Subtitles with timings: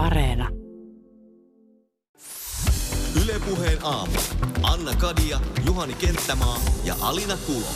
[0.00, 0.48] Areena.
[3.22, 4.12] Ylepuheen aamu.
[4.62, 7.66] Anna Kadia, Juhani Kenttämaa ja Alina Kulo.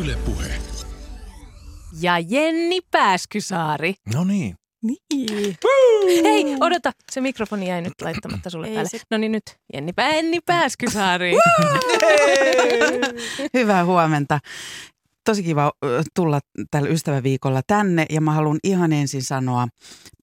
[0.00, 0.54] Yle Puhe.
[2.00, 3.94] Ja Jenni Pääskysaari.
[4.14, 4.54] No niin.
[4.82, 5.56] Niin.
[6.24, 6.92] Hei, odota.
[7.12, 8.88] Se mikrofoni jäi nyt laittamatta sulle Ei päälle.
[8.90, 9.42] se- No niin nyt.
[9.74, 11.32] Jenni, Jenni Pääskysaari.
[13.54, 14.40] Hyvää huomenta.
[15.24, 15.72] Tosi kiva
[16.14, 19.68] tulla tällä ystäväviikolla tänne ja mä haluan ihan ensin sanoa,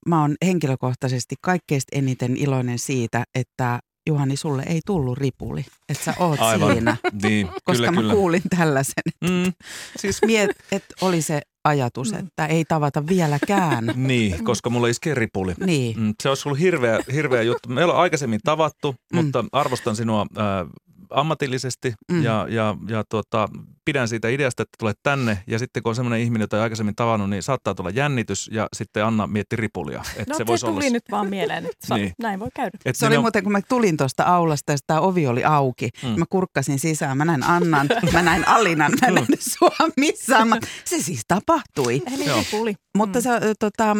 [0.06, 6.14] mä oon henkilökohtaisesti kaikkein eniten iloinen siitä, että Juhani, sulle ei tullut ripuli, että sä
[6.18, 6.72] oot Aivan.
[6.72, 6.96] siinä.
[7.22, 8.14] Niin, Koska kyllä, mä kyllä.
[8.14, 9.02] kuulin tällaisen.
[9.30, 9.52] Mm,
[9.96, 13.86] siis Miet, että oli se ajatus, että ei tavata vieläkään.
[14.08, 15.54] niin, koska mulla iskee ripuli.
[15.66, 16.00] Niin.
[16.00, 17.68] Mm, se olisi ollut hirveä, hirveä juttu.
[17.68, 19.16] Me ollaan aikaisemmin tavattu, Mm.
[19.24, 20.44] mutta arvostan sinua äh,
[21.14, 22.22] ammatillisesti Mm.
[22.24, 23.48] ja, ja, ja tuota,
[23.84, 25.38] pidän siitä ideasta, että tulet tänne.
[25.46, 28.68] Ja sitten kun on semmoinen ihminen, jota ei aikaisemmin tavannut, niin saattaa tulla jännitys ja
[28.76, 30.02] sitten Anna mietti ripulia.
[30.16, 32.12] Et No se se, voisi tuli olla, nyt vaan mieleen, että sa- Niin.
[32.18, 32.78] näin voi käydä.
[32.84, 35.88] Et Se oli nimenomaan- muuten, kun mä tulin tuosta aulasta ja tämä ovi oli auki.
[36.02, 36.08] Mm.
[36.08, 36.18] Mm.
[36.18, 40.48] Mä kurkkasin sisään, mä näin Annan, mä näin Alinan, mä näin sua missään.
[40.48, 42.02] Mä, se siis tapahtui.
[42.14, 42.74] Eli ripuli.
[42.98, 43.22] Mutta Mm.
[43.22, 43.96] sä, tota,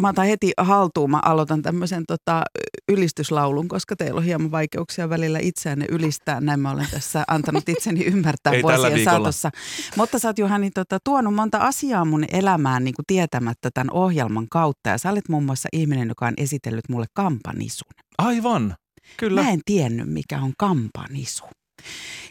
[0.00, 2.42] mä otan heti haltuun, mä aloitan tämmöisen tota,
[2.88, 6.40] ylistyslaulun, koska teillä on hieman vaikeuksia välillä itseänne ylistää.
[6.40, 9.50] Näin mä olen tässä antanut itseni ymmärtää Ei vuosien saatossa.
[9.96, 14.46] Mutta sä oot Juhani tota, tuonut monta asiaa mun elämään niin kuin tietämättä tämän ohjelman
[14.50, 14.90] kautta.
[14.90, 17.88] Ja sä olet muun muassa ihminen, joka on esitellyt mulle kampanisun.
[18.18, 18.74] Aivan,
[19.16, 19.42] kyllä.
[19.42, 21.44] Mä en tiennyt, mikä on kampanisu.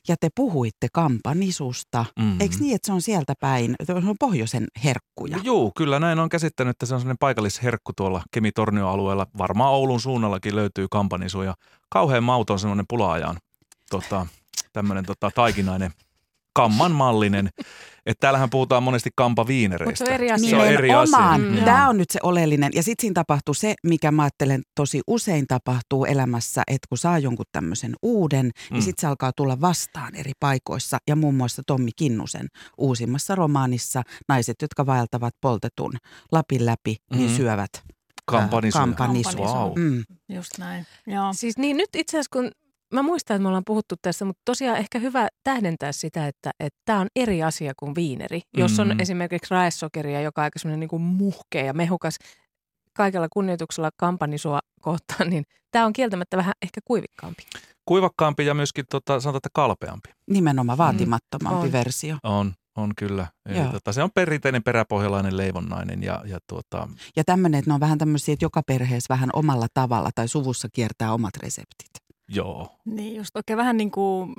[0.07, 2.05] Ja te puhuitte kampanisusta.
[2.19, 2.41] Mhm.
[2.41, 5.39] Eikö niin, että se on sieltä päin, se on pohjoisen herkkuja?
[5.43, 9.27] Joo, kyllä näin on käsittänyt, että se on sellainen paikallisherkku tuolla Kemi-Tornio-alueella.
[9.37, 11.55] Varmaan Oulun suunnallakin löytyy kampanisu ja
[11.89, 13.37] kauhean mauton semmoinen pulaajan
[13.89, 14.27] tota,
[14.73, 15.91] tämmöinen tota, taikinainen
[16.53, 17.49] kammanmallinen.
[18.05, 19.89] Että täällähän puhutaan monesti kampaviinereistä.
[19.89, 20.49] Mutta se on eri asia.
[20.49, 21.37] Se on eri asia.
[21.37, 21.63] Mm.
[21.65, 22.71] Tämä on nyt se oleellinen.
[22.75, 27.19] Ja sitten siinä tapahtuu se, mikä mä ajattelen tosi usein tapahtuu elämässä, että kun saa
[27.19, 28.51] jonkun tämmöisen uuden, Mm.
[28.73, 30.97] niin sitten se alkaa tulla vastaan eri paikoissa.
[31.07, 32.47] Ja muun muassa Tommi Kinnusen
[32.77, 35.93] uusimmassa romaanissa Naiset, jotka vaeltavat poltetun
[36.31, 37.35] Lapin läpi, niin Mhm.
[37.35, 37.71] syövät
[38.25, 38.77] Kampanisu.
[38.77, 39.37] kampanisu.
[39.37, 39.79] Wow.
[39.79, 40.03] Mm.
[40.29, 40.85] Just näin.
[41.07, 41.33] Joo.
[41.33, 42.51] Siis niin nyt itse asiassa kun
[42.93, 46.51] mä muistan, että me ollaan puhuttu tästä, mutta tosiaan ehkä hyvä tähdentää sitä, että
[46.85, 48.41] tämä on eri asia kuin viineri.
[48.57, 48.99] Jos on Mhm.
[48.99, 52.15] esimerkiksi raesokeria, joka on aika semmoinen niin kuin muhkea ja mehukas,
[52.93, 57.43] kaikella kunnioituksella kampanisua kohtaan, niin tämä on kieltämättä vähän ehkä kuivikkaampi.
[57.85, 60.09] Kuivakkaampi ja myöskin tota, sanotaan, että kalpeampi.
[60.29, 61.71] Nimenomaan vaatimattomampi On.
[61.71, 62.17] versio.
[62.23, 63.27] On, on kyllä.
[63.45, 67.79] Eli, tota, se on perinteinen peräpohjalainen leivonnainen ja, ja tuota, Ja tämmöinen, että ne on
[67.79, 71.89] vähän tämmöisiä, että joka perheessä vähän omalla tavalla tai suvussa kiertää omat reseptit.
[72.29, 72.75] Joo.
[72.85, 74.35] Niin just oikein vähän niin kuin,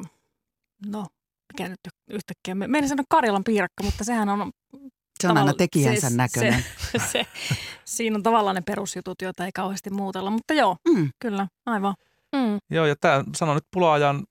[0.86, 1.06] no
[1.52, 1.80] mikä nyt
[2.10, 4.52] yhtäkkiä, me- meidän sanoa Karjalan piirakka, mutta sehän on
[5.20, 6.64] Se on aina tekijänsä se- näköinen.
[6.92, 7.26] Se, se,
[7.84, 11.10] siinä on tavallaan ne perusjutut, joita ei kauheasti muutella, mutta joo, Mm.
[11.18, 11.94] kyllä, aivan.
[12.36, 12.58] Mm.
[12.70, 14.24] Joo, ja tämä sano nyt pulaajan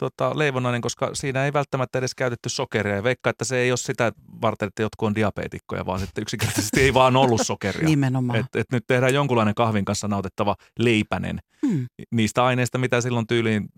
[0.00, 2.96] tota, leivonnainen, koska siinä ei välttämättä edes käytetty sokeria.
[2.96, 4.12] Ja veikkaa, että se ei ole sitä
[4.42, 7.88] varten, että jotkut on diabeetikkoja, vaan sitten yksinkertaisesti ei vaan ollut sokeria.
[7.88, 8.38] Nimenomaan.
[8.38, 11.86] Et, et nyt tehdään jonkunlainen kahvin kanssa nautettava leipänen Mm.
[12.10, 13.68] niistä aineista, mitä silloin tyyliin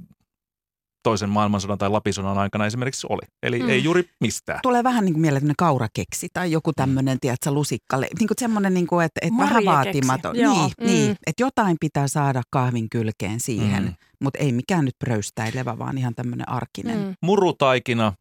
[1.02, 3.22] toisen maailmansodan tai Lapisodan aikana esimerkiksi oli.
[3.42, 3.68] Eli Mm.
[3.68, 4.58] ei juuri mistään.
[4.62, 8.08] Tulee vähän niin kuin mieleen tämmöinen kaurakeksi tai joku tämmöinen, tiedätkö, lusikkalle.
[8.18, 10.36] Niin kuin semmoinen, niin kuin, että, että vähän vaatimaton.
[10.36, 10.52] Joo.
[10.54, 10.86] Niin, Mm.
[10.86, 13.88] niin, että jotain pitää saada kahvin kylkeen siihen, Mm.
[13.88, 13.94] mm.
[14.20, 16.98] mutta ei mikään nyt pröystäilevä, vaan ihan tämmöinen arkinen.
[16.98, 17.04] Mm.
[17.04, 17.14] Mm.
[17.22, 18.12] Murutaikina,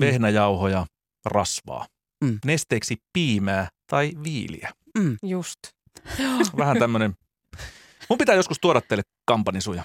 [0.00, 0.86] vehnäjauhoja,
[1.24, 1.86] rasvaa.
[2.24, 2.38] Mm.
[2.44, 4.70] Nesteeksi piimää tai viiliä.
[4.98, 5.16] Mm.
[5.22, 5.58] Just.
[6.56, 7.14] Vähän tämmöinen.
[8.08, 9.84] Mun pitää joskus tuoda teille kampanisuja.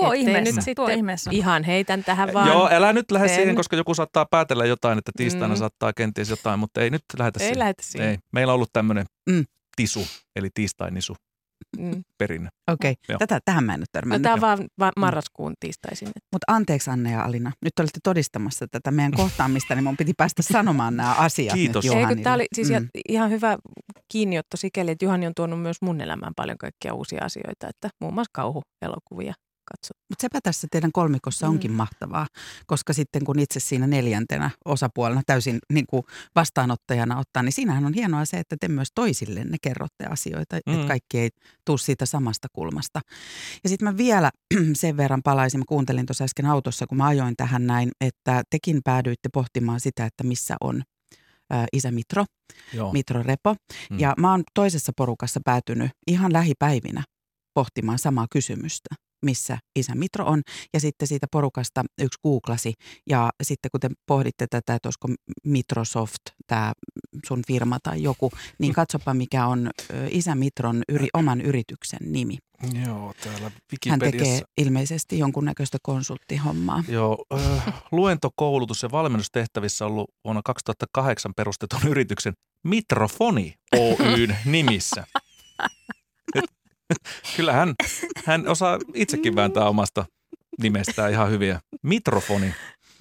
[0.00, 1.30] Tuo Ettei ihmeessä, nyt tuo ihmeessä.
[1.34, 2.48] Ihan heitän tähän vaan.
[2.48, 3.34] Joo, älä nyt lähde En.
[3.34, 5.58] siihen, koska joku saattaa päätellä jotain, että tiistaina Mm.
[5.58, 7.58] saattaa kenties jotain, mutta ei nyt lähetä ei siihen.
[7.58, 8.08] lähetä siihen.
[8.08, 8.18] Ei.
[8.32, 9.44] Meillä on ollut tämmöinen Mm.
[9.76, 11.16] tisu, eli tiistainisu
[11.78, 12.04] Mm.
[12.18, 12.48] perinne.
[12.72, 13.16] Okei, okay.
[13.18, 14.22] tätä, tähän mä en nyt No, törmännyt.
[14.22, 16.08] tämä on vaan va- marraskuun tiistaisin.
[16.32, 20.12] Mutta anteeksi Anne ja Alina, nyt te olette todistamassa tätä meidän kohtaamista, niin mun piti
[20.16, 21.84] päästä sanomaan nämä asiat Kiitos.
[21.84, 22.14] nyt Ei, Juhanille.
[22.14, 22.74] kun tämä oli siis Mm.
[22.76, 22.88] mm.
[23.08, 23.56] ihan hyvä
[24.12, 28.14] kiinniotto sikäli, että Juhani on tuonut myös mun elämään paljon kaikkia uusia asioita, että muun
[28.14, 29.34] muassa kauhuelokuvia
[29.72, 29.96] katsot.
[30.08, 31.76] Mutta sepä tässä teidän kolmikossa onkin Mm.
[31.76, 32.26] mahtavaa,
[32.66, 36.02] koska sitten kun itse siinä neljäntenä osapuolena täysin niin kuin
[36.34, 40.72] vastaanottajana ottaa, niin siinähän on hienoa se, että te myös toisillenne kerrotte asioita, mm.
[40.72, 40.74] Mm.
[40.74, 41.30] että kaikki ei
[41.64, 43.00] tule siitä samasta kulmasta.
[43.64, 44.30] Ja sitten mä vielä
[44.74, 48.80] sen verran palaisin, mä kuuntelin tuossa äsken autossa, kun mä ajoin tähän näin, että tekin
[48.84, 50.82] päädyitte pohtimaan sitä, että missä on
[51.72, 52.24] isä Mitro,
[52.72, 52.92] Joo.
[52.92, 53.56] Mitro Repo.
[53.90, 53.98] Mm.
[54.00, 57.02] Ja mä oon toisessa porukassa päätynyt ihan lähipäivinä
[57.54, 58.94] pohtimaan samaa kysymystä.
[59.26, 60.42] Missä isä Mitro on.
[60.74, 62.72] Ja sitten siitä porukasta yksi googlasi.
[63.10, 65.08] Ja sitten kun te pohditte tätä, että olisiko
[65.44, 66.72] Mitrosoft, tämä
[67.26, 69.70] sun firma tai joku, niin katsopa mikä on
[70.10, 72.38] isä Mitron yri, oman yrityksen nimi.
[72.86, 74.10] Joo, täällä Hän Wikipediassa.
[74.18, 76.84] tekee ilmeisesti jonkunnäköistä konsulttihommaa.
[76.88, 82.32] Joo, äh, luentokoulutus- ja valmennustehtävissä on ollut vuonna 2008 perustetun yrityksen
[82.64, 85.06] Mitrofoni Oyn nimissä.
[87.36, 87.74] Kyllä hän,
[88.26, 90.04] hän osaa itsekin vääntää omasta
[90.62, 91.60] nimestään ihan hyviä.
[91.82, 92.54] Mitrofoni.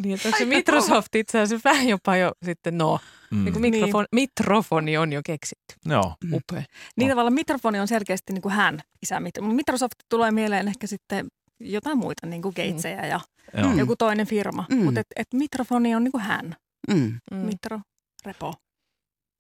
[0.04, 3.00] Niin, että onko se Microsoft itse asiassa vähän jopa jo sitten, no,
[3.32, 3.44] Mm.
[3.44, 5.76] niin kuin mikrofoni, mikrofoni on jo keksitty.
[5.86, 6.64] Joo, Upea.
[6.98, 7.12] Niin No.
[7.12, 11.28] tavallaan mikrofoni on selkeästi niin kuin hän, isä Microsoft tulee mieleen ehkä sitten
[11.60, 13.20] jotain muita, niin kuin Gatesejä ja
[13.58, 13.70] joo.
[13.72, 13.80] Mm.
[13.80, 14.66] joku toinen firma.
[14.70, 14.78] Mm.
[14.78, 16.56] Mutta et, et mikrofoni on niin kuin hän.
[16.94, 17.20] Mm.
[17.32, 17.38] Mm.
[17.38, 17.80] Mitro,
[18.26, 18.54] repo,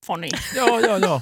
[0.05, 0.29] foni.
[0.55, 1.21] Joo, joo, joo.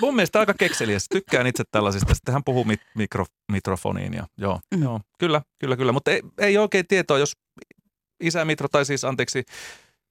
[0.00, 1.06] Mun mielestä aika kekseliäs.
[1.10, 2.14] Tykkään itse tällaisista.
[2.14, 4.14] Sitten hän puhuu mit, mikro, mikrofoniin.
[4.14, 4.82] Ja, joo, Mm.
[4.82, 5.92] joo, kyllä, kyllä, kyllä.
[5.92, 7.32] Mutta ei, ei oikein tietoa, jos
[8.20, 9.44] isä Mitro, tai siis anteeksi,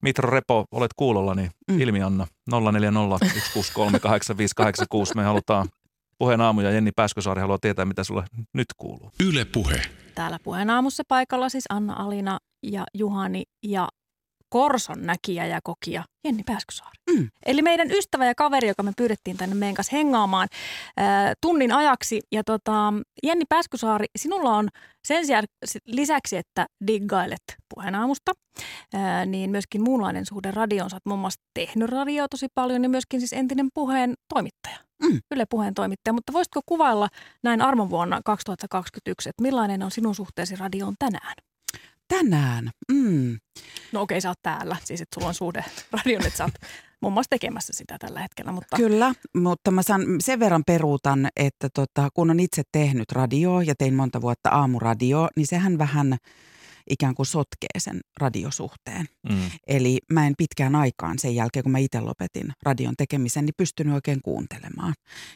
[0.03, 1.81] Mitro Repo, olet kuulolla, niin mm.
[1.81, 2.57] ilmi Anna 0401638586.
[5.15, 5.67] Me halutaan
[6.17, 8.23] puheen aamu ja Jenni Pääskösaari haluaa tietää, mitä sulle
[8.53, 9.11] nyt kuuluu.
[9.27, 9.81] Yle Puhe.
[10.15, 13.87] Täällä puheen aamussa paikalla siis Anna Alina ja Juhani ja
[14.49, 16.93] Korson näkijä ja kokija Jenni Pääskysaari.
[17.09, 17.29] Mm.
[17.45, 20.47] Eli meidän ystävä ja kaveri, joka me pyydettiin tänne meidän kanssa hengaamaan
[20.97, 22.21] ää, tunnin ajaksi.
[22.31, 22.93] Ja tota,
[23.23, 24.69] Jenni Pääskysaari, sinulla on
[25.07, 25.45] sen sijaan
[25.85, 27.43] lisäksi, että diggailet
[27.75, 28.31] puheen aamusta,
[28.93, 30.89] ää, niin myöskin muunlainen suhde radioon.
[30.89, 34.77] Sä oot muun muassa tehnyt radioa tosi paljon ja myöskin siis entinen puheen toimittaja.
[35.03, 35.19] Mm.
[35.31, 37.07] Yle puheen toimittaja, mutta voisitko kuvailla
[37.43, 41.33] näin armon vuonna 2021, että millainen on sinun suhteesi radioon tänään?
[42.09, 42.69] Tänään.
[42.91, 43.39] Mm.
[43.91, 46.53] No okei, sä oot täällä, siis että sulla on suhde radioon, että sä oot
[47.01, 51.69] muun muassa tekemässä sitä tällä hetkellä, mutta Kyllä, mutta mä san, sen verran peruutan, että
[51.73, 56.17] tota, kun on itse tehnyt radioa ja tein monta vuotta aamuradioa, niin sehän vähän
[56.89, 59.06] ikään kuin sotkee sen radiosuhteen.
[59.30, 59.51] Mm.
[59.68, 63.94] Eli mä en pitkään aikaan sen jälkeen, kun mä itse lopetin radion tekemisen, niin pystynyt
[63.94, 64.94] oikein kuuntelemaan.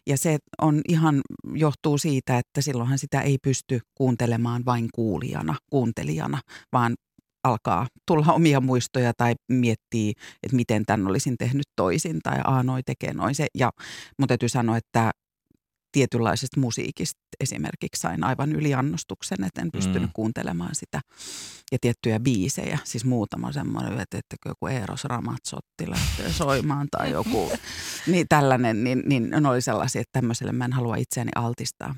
[0.07, 1.21] Ja se on ihan,
[1.53, 6.41] johtuu siitä, että silloinhan sitä ei pysty kuuntelemaan vain kuulijana, kuuntelijana,
[6.73, 6.95] vaan
[7.43, 10.13] alkaa tulla omia muistoja tai miettii,
[10.43, 13.47] että miten tämän olisin tehnyt toisin tai aanoi tekee noin se.
[13.57, 13.71] Ja
[14.19, 15.11] mun täytyy sanoa, että
[15.93, 20.13] tietynlaisesta musiikista esimerkiksi sain aivan yliannostuksen, että en pystynyt Mm.
[20.13, 21.01] kuuntelemaan sitä.
[21.71, 27.51] Ja tiettyjä biisejä, siis muutama semmoinen, että, että joku Eros Ramazzotti lähtee soimaan tai joku
[28.11, 31.95] niin tällainen, niin, niin ne oli sellaisia, että tämmöiselle mä en halua itseäni altistaa.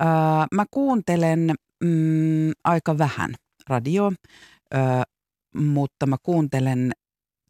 [0.00, 0.06] Öö,
[0.54, 1.54] mä kuuntelen
[1.84, 3.34] mm, aika vähän
[3.68, 4.12] radio,
[4.74, 4.80] öö,
[5.56, 6.92] mutta mä kuuntelen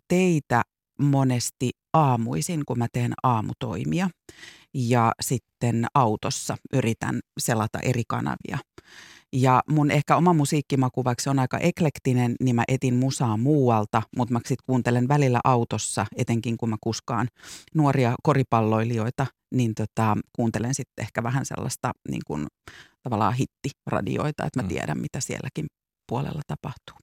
[0.09, 0.63] teitä
[1.01, 4.11] monesti aamuisin, kun mä teen aamutoimia.
[4.87, 8.59] Ja sitten autossa yritän selata eri kanavia.
[9.33, 14.03] Ja mun ehkä oma musiikkimaku, vaikka se on aika eklektinen, niin mä etin musaa muualta,
[14.17, 17.29] mutta mä sit kuuntelen välillä autossa, etenkin kun mä kuskaan
[17.75, 22.47] nuoria koripalloilijoita, niin tota, kuuntelen sitten ehkä vähän sellaista niin kuin,
[23.03, 24.69] tavallaan hittiradioita, että mä Mm.
[24.69, 25.67] tiedän, mitä sielläkin
[26.09, 26.97] puolella tapahtuu.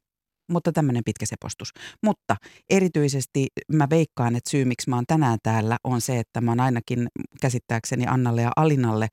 [0.50, 1.70] Mutta tämmöinen pitkä sepostus.
[2.04, 2.36] Mutta
[2.70, 6.60] erityisesti mä veikkaan, että syy, miksi mä oon tänään täällä, on se, että mä oon
[6.60, 7.08] ainakin
[7.42, 9.08] käsittääkseni Annalle ja Alinalle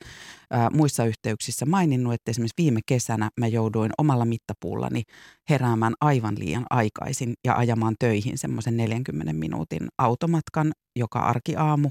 [0.50, 5.02] ää, muissa yhteyksissä maininnut, että esimerkiksi viime kesänä mä jouduin omalla mittapuullani
[5.50, 11.90] heräämään aivan liian aikaisin ja ajamaan töihin semmoisen 40 minuutin automatkan joka arkiaamu.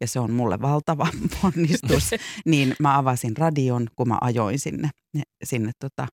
[0.00, 1.08] Ja se on mulle valtava
[1.42, 2.10] ponnistus.
[2.46, 4.90] niin mä avasin radion, kun mä ajoin sinne,
[5.44, 6.06] sinne tota,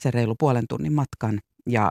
[0.00, 1.40] sen reilu puolen tunnin matkan.
[1.68, 1.90] Ja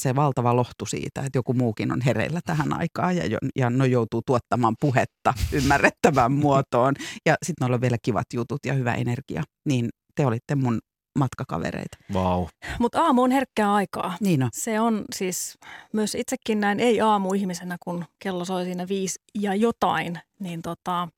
[0.00, 3.84] se valtava lohtu siitä, että joku muukin on hereillä tähän aikaan ja, jo, ja no
[3.84, 6.94] joutuu tuottamaan puhetta ymmärrettävään muotoon.
[7.26, 9.42] Ja sitten noilla on vielä kivat jutut ja hyvä energia.
[9.68, 10.78] Niin te olitte mun
[11.18, 11.98] matkakavereita.
[12.12, 12.46] Vau.
[12.78, 14.16] Mutta aamu on herkkää aikaa.
[14.20, 14.48] Niin on.
[14.52, 15.58] Se on siis
[15.92, 21.08] myös itsekin näin ei-aamu-ihmisenä, kun kello soi siinä viisi ja jotain, niin tota,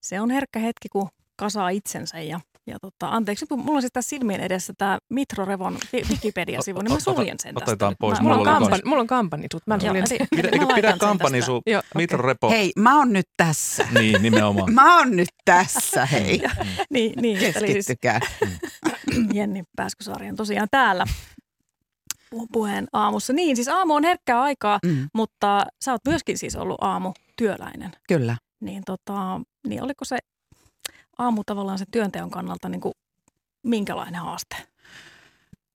[0.00, 3.92] se on herkkä hetki, kun kasaa itsensä ja ja tota, anteeksi, kun mulla on siis
[3.92, 5.78] tässä silmien edessä tämä Mitro Revon
[6.10, 7.70] Wikipedia-sivu, niin mä suljen sen tästä.
[7.70, 8.18] otetaan pois.
[8.18, 9.62] Mä, Mulla Mulla on, kampan, mulla on kampanitut.
[9.66, 10.18] Mä Joo, suljen sen.
[10.30, 12.50] Pidä, mä eikö pidä kampani sun Joo, Mitro Repo?
[12.50, 13.86] Hei, mä oon nyt tässä.
[14.00, 14.72] Niin, nimenomaan.
[14.74, 16.42] Mä oon nyt tässä, hei.
[16.90, 18.20] Niin, niin eli siis Keskittykää.
[19.32, 21.04] Jenni Pääskysaari on tosiaan täällä
[22.34, 23.32] pu- puheen aamussa.
[23.32, 27.92] Niin, siis aamu on herkkää aikaa, Mm, mutta sä oot myöskin siis ollut aamutyöläinen.
[28.08, 28.36] kyllä.
[28.60, 30.18] Niin, tota, niin oliko se
[31.18, 32.94] aamu tavallaan sen työnteon kannalta niin kuin,
[33.62, 34.56] minkälainen haaste?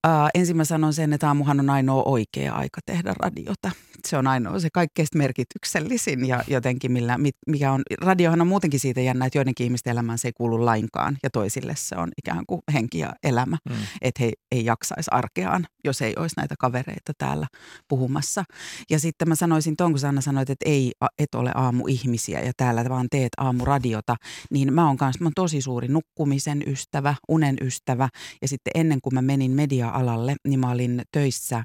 [0.07, 3.71] Uh, ensin mä sanon sen, että aamuhan on ainoa oikea aika tehdä radiota.
[4.07, 7.17] Se on ainoa se kaikkein merkityksellisin ja jotenkin millä,
[7.47, 11.17] mikä on, radiohan on muutenkin siitä jännä, että joidenkin ihmisten elämään se ei kuulu lainkaan
[11.23, 13.75] ja toisille se on ikään kuin henki ja elämä, mm.
[14.01, 17.47] että he ei jaksaisi arkeaan, jos ei olisi näitä kavereita täällä
[17.87, 18.43] puhumassa.
[18.89, 22.89] Ja sitten mä sanoisin tuon, kun Sanna sanoit, että ei, et ole aamuihmisiä ja täällä
[22.89, 24.15] vaan teet aamuradiota,
[24.51, 28.09] niin mä oon kanssa, mä oon tosi suuri nukkumisen ystävä, unen ystävä
[28.41, 31.63] ja sitten ennen kuin mä menin media-alalle, niin mä olin töissä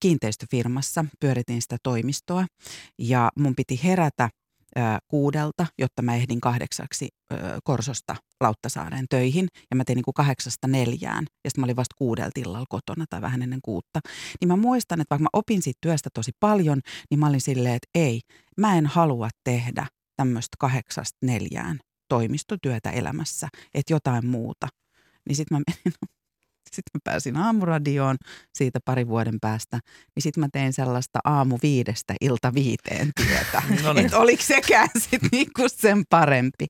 [0.00, 2.46] kiinteistöfirmassa, pyöritin sitä toimistoa
[2.98, 4.28] ja mun piti herätä
[5.08, 7.08] kuudelta, jotta mä ehdin kahdeksaksi
[7.64, 9.48] Korsosta Lauttasaareen töihin.
[9.70, 11.24] Ja mä tein niin kuin kahdeksasta neljään.
[11.44, 14.00] Ja sitten mä olin vasta kuudelta illalla kotona tai vähän ennen kuutta.
[14.40, 16.80] Niin mä muistan, että vaikka mä opin siitä työstä tosi paljon,
[17.10, 18.20] niin mä olin silleen, että ei,
[18.56, 24.68] mä en halua tehdä tämmöistä kahdeksasta neljään toimistotyötä elämässä, että jotain muuta.
[25.28, 25.94] Niin sitten mä menin
[26.72, 28.16] sitten mä pääsin aamuradioon
[28.54, 29.80] siitä pari vuoden päästä,
[30.14, 33.62] niin sitten mä tein sellaista aamu viidestä ilta viiteen työtä.
[33.82, 34.06] no niin.
[34.06, 36.66] Että oliko sekään sitten niinku sen parempi.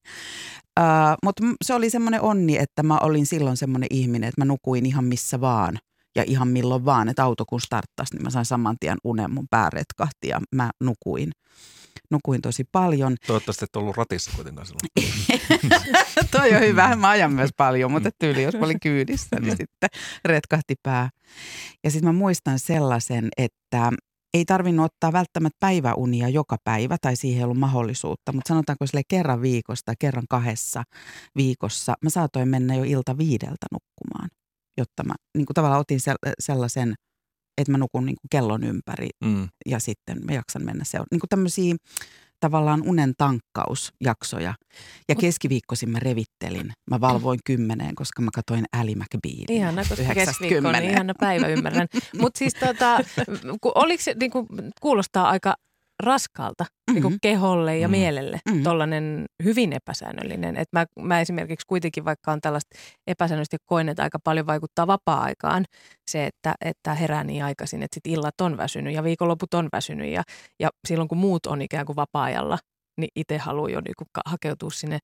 [0.81, 4.87] Uh, Mutta se oli semmoinen onni, että mä olin silloin semmoinen ihminen, että mä nukuin
[4.87, 5.79] ihan missä vaan
[6.17, 9.47] ja ihan milloin vaan, että auto kun starttasi, niin mä sain saman tien unen, mun
[9.51, 11.33] pää retkahti ja mä nukuin
[12.11, 13.17] nukuin tosi paljon.
[13.27, 15.11] Toivottavasti et ollut ratissa kuitenkaan silloin.
[16.31, 16.97] Toi on hyvä.
[16.97, 19.89] Mä ajan myös paljon, mutta tyyli, jos mä olin kyydissä, niin sitten
[20.25, 21.11] retkahti pää.
[21.85, 23.93] Ja sitten mä muistan sellaisen, että
[24.35, 29.03] ei tarvinnut ottaa välttämättä päiväunia joka päivä tai siihen ei ollut mahdollisuutta, mutta sanotaanko sille
[29.09, 30.83] kerran viikossa tai kerran kahdessa
[31.37, 34.31] viikossa, mä saatoin mennä jo ilta viideltä nukkumaan,
[34.79, 36.01] jotta mä niin kuin tavallaan otin
[36.39, 36.95] sellaisen–
[37.59, 39.49] että mä nukun niin kuin kellon ympäri mm.
[39.67, 41.09] ja sitten mä jaksan mennä seuraan.
[41.11, 41.75] Niin kuin tämmöisiä
[42.41, 44.55] tavallaan unen tankkausjaksoja.
[45.09, 46.73] Ja keskiviikkoisin mä revittelin.
[46.91, 49.53] Mä valvoin kymmeneen, koska mä katsoin Ali McBeanin.
[49.53, 51.89] Ihana, koska keskiviikko on niin ihana päivä, ymmärrän.
[52.21, 52.99] Mutta siis tota,
[53.75, 54.47] oliko se, niin kuin,
[54.81, 55.55] kuulostaa aika
[56.03, 56.95] raskaalta mm-hmm.
[56.95, 57.99] niin kuin keholle ja mm-hmm.
[57.99, 58.63] mielelle mm-hmm.
[58.63, 60.57] tollainen hyvin epäsäännöllinen.
[60.57, 62.77] Et mä, mä esimerkiksi kuitenkin, vaikka on tällaista
[63.07, 65.65] epäsäännöllistä koen, että aika paljon vaikuttaa vapaa-aikaan
[66.11, 70.13] se, että, että herää niin aikaisin, että sit illat on väsynyt ja viikonloput on väsynyt
[70.13, 70.23] ja,
[70.61, 72.59] ja silloin kun muut on ikään kuin vapaa-ajalla,
[73.01, 74.99] niin itse haluaa jo niin hakeutua sinne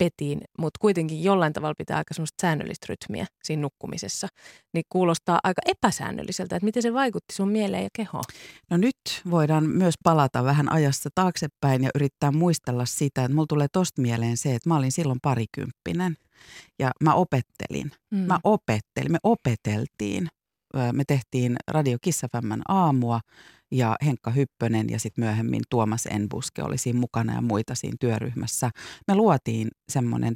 [0.00, 4.28] petiin, mutta kuitenkin jollain tavalla pitää aika semmoista säännöllistä rytmiä siinä nukkumisessa,
[4.74, 8.24] niin kuulostaa aika epäsäännölliseltä, että miten se vaikutti sun mieleen ja kehoon.
[8.70, 8.96] No nyt
[9.30, 14.36] voidaan myös palata vähän ajassa taaksepäin ja yrittää muistella sitä, että mulla tulee tosta mieleen
[14.36, 16.16] se, että mä olin silloin parikymppinen
[16.78, 17.92] ja mä opettelin.
[18.10, 18.18] Mm.
[18.18, 20.28] Mä opettelin, me opeteltiin.
[20.92, 23.20] Me tehtiin Radio Kissafämmän aamua
[23.70, 28.70] ja Henkka Hyppönen ja sitten myöhemmin Tuomas Enbuske oli siinä mukana ja muita siinä työryhmässä.
[29.08, 30.34] Me luotiin semmoinen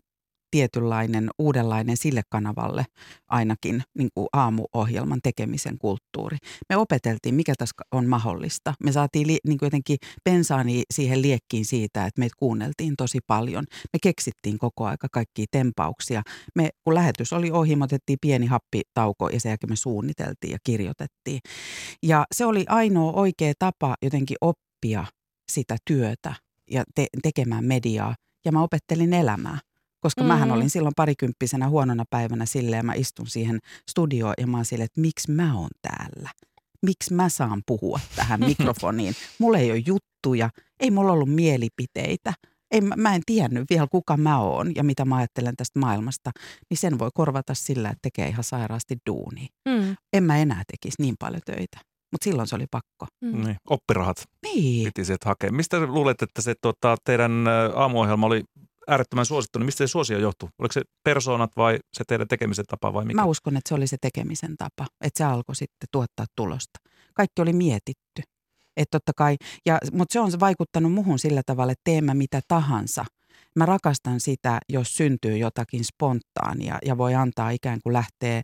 [0.55, 2.85] tietynlainen uudenlainen sille kanavalle
[3.29, 6.37] ainakin niin kuin aamuohjelman tekemisen kulttuuri.
[6.69, 8.75] Me opeteltiin, mikä tässä on mahdollista.
[8.85, 13.65] Me saatiin li, niin kuin jotenkin pensaani siihen liekkiin siitä, että meitä kuunneltiin tosi paljon.
[13.93, 16.23] Me keksittiin koko aika kaikkia tempauksia.
[16.55, 20.59] Me, kun lähetys oli ohi, me otettiin pieni happitauko ja sen jälkeen me suunniteltiin ja
[20.65, 21.41] kirjoitettiin.
[22.03, 25.05] Ja se oli ainoa oikea tapa jotenkin oppia
[25.53, 26.35] sitä työtä
[26.71, 28.15] ja te- tekemään mediaa.
[28.45, 29.59] Ja mä opettelin elämää.
[30.05, 30.35] Koska mm-hmm.
[30.35, 33.59] mähän olin silloin parikymppisenä huonona päivänä silleen, mä istun siihen
[33.91, 36.31] studioon ja mä oon silleen, että miksi mä oon täällä?
[36.83, 39.15] Miksi mä saan puhua tähän mikrofoniin?
[39.39, 42.33] Mulla ei ole juttuja, ei mulla ollut mielipiteitä.
[42.71, 46.31] Ei, mä en tiennyt vielä, kuka mä oon ja mitä mä ajattelen tästä maailmasta.
[46.71, 49.47] Niin sen voi korvata sillä, että tekee ihan sairaasti duunia.
[49.69, 49.97] Mm.
[50.13, 51.79] En mä enää tekisi niin paljon töitä.
[52.13, 53.07] Mutta silloin se oli pakko.
[53.21, 53.45] Mm.
[53.45, 54.85] Niin, oppirahat niin.
[54.85, 55.53] piti sieltä hakea.
[55.53, 57.45] Mistä luulet, että se tota, teidän
[57.75, 58.45] aamuohjelma oli
[58.89, 60.49] äärettömän suosittu, niin mistä se suosio johtuu?
[60.59, 63.21] Oliko se persoonat vai se teidän tekemisen tapa vai mikä?
[63.21, 66.81] Mä uskon, että se oli se tekemisen tapa, että se alkoi sitten tuottaa tulosta.
[67.15, 68.23] Kaikki oli mietitty.
[68.77, 69.37] Että totta kai,
[69.67, 73.05] ja, mutta se on vaikuttanut muhun sillä tavalla, että teemme mitä tahansa.
[73.57, 78.43] Mä rakastan sitä, jos syntyy jotakin spontaania ja voi antaa ikään kuin lähteä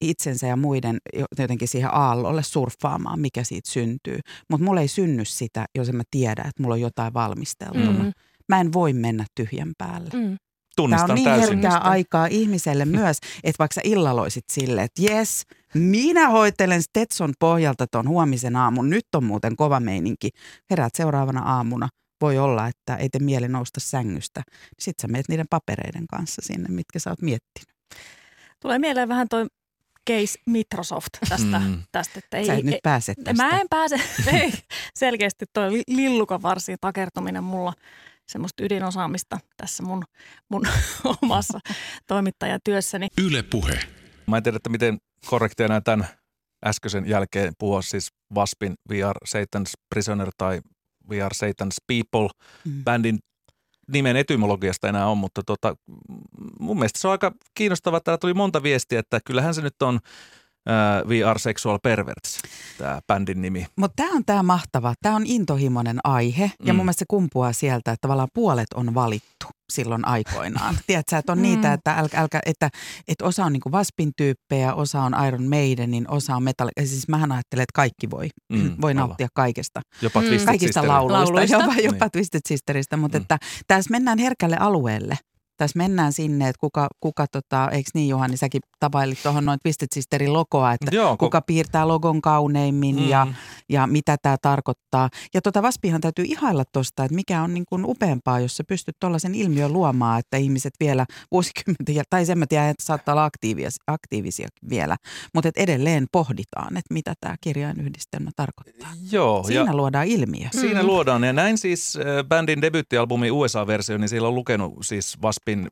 [0.00, 0.98] itsensä ja muiden
[1.38, 4.18] jotenkin siihen aallolle surffaamaan, mikä siitä syntyy.
[4.50, 7.90] Mutta mulla ei synny sitä, jos en mä tiedä, että mulla on jotain valmisteltuna.
[7.90, 8.12] Mm-hmm
[8.50, 10.10] mä en voi mennä tyhjän päälle.
[10.12, 10.36] Mm.
[10.76, 11.62] Tunnistan Tämä on niin täysin.
[11.62, 15.42] herkkää aikaa ihmiselle myös, että vaikka sä illaloisit silleen, että jes,
[15.74, 18.90] minä hoitelen Stetson pohjalta ton huomisen aamun.
[18.90, 20.30] Nyt on muuten kova meininki.
[20.70, 21.88] Heräät seuraavana aamuna.
[22.20, 24.42] Voi olla, että ei te mieli nousta sängystä.
[24.78, 27.68] Sitten sä meet niiden papereiden kanssa sinne, mitkä sä oot miettinyt.
[28.60, 29.46] Tulee mieleen vähän toi
[30.10, 31.58] case Microsoft tästä.
[31.58, 31.82] Mm.
[31.92, 33.42] tästä että ei, Sä et nyt pääse tästä.
[33.42, 34.00] Mä en pääse.
[34.32, 34.52] ei,
[34.94, 37.72] selkeästi toi lillukan varsin takertuminen mulla
[38.30, 40.04] semmoista ydinosaamista tässä mun,
[40.48, 40.66] mun
[41.22, 41.60] omassa
[42.06, 43.08] toimittajatyössäni.
[43.24, 43.80] Yle Puhe.
[44.26, 46.06] Mä en tiedä, että miten korrekteja nämä tämän
[46.66, 50.60] äskeisen jälkeen puhua siis Waspin We Are Satan's Prisoner tai
[51.10, 52.28] We Are Satan's People
[52.64, 52.84] mm.
[52.84, 53.18] bändin
[53.92, 55.76] nimen etymologiasta enää on, mutta tota,
[56.60, 58.00] mun mielestä se on aika kiinnostavaa.
[58.00, 59.98] Täällä tuli monta viestiä, että kyllähän se nyt on
[60.68, 62.40] uh, We Are Sexual Perverts,
[62.78, 63.66] tämä bändin nimi.
[63.76, 66.76] Mutta tämä on tämä mahtava, tämä on intohimoinen aihe ja mm.
[66.76, 70.78] mun mielestä se kumpuaa sieltä, että tavallaan puolet on valittu silloin aikoinaan.
[70.86, 71.42] Tiedätkö, että on mm.
[71.42, 72.70] niitä, että, älkä, älkä, että,
[73.08, 76.68] että osa on niinku Waspin tyyppejä, osa on Iron Maidenin, osa on Metal.
[76.84, 79.80] Siis mähän ajattelen, että kaikki voi, mm, voi nauttia kaikesta.
[80.02, 80.26] Jopa mm.
[80.44, 82.10] Kaikista lauluista, lauluista, jopa, jopa niin.
[82.12, 83.22] Twisted Sisteristä, mutta mm.
[83.22, 83.38] että
[83.68, 85.18] tässä mennään herkälle alueelle
[85.60, 89.88] tässä mennään sinne, että kuka, kuka tota, eikö niin Juhani, säkin tapailit tuohon noin Twisted
[89.94, 93.08] Sisterin logoa, että Joo, kuka piirtää logon kauneimmin mm.
[93.08, 93.26] ja,
[93.68, 95.08] ja mitä tämä tarkoittaa.
[95.34, 98.96] Ja tota Vaspihan täytyy ihailla tuosta, että mikä on niin kuin upeampaa, jos sä pystyt
[99.00, 103.70] tuollaisen ilmiön luomaan, että ihmiset vielä vuosikymmenten, tai sen mä tiedän, että saattaa olla aktiivisia,
[103.86, 104.96] aktiivisia vielä,
[105.34, 108.90] mutta edelleen pohditaan, että mitä tämä kirjainyhdistelmä tarkoittaa.
[109.12, 109.42] Joo.
[109.42, 110.48] Siinä ja luodaan ilmiö.
[110.50, 110.86] Siinä mm.
[110.86, 115.68] luodaan, ja näin siis äh, bändin debyyttialbumi USA-versio, niin siellä on lukenut siis Waspi Zapin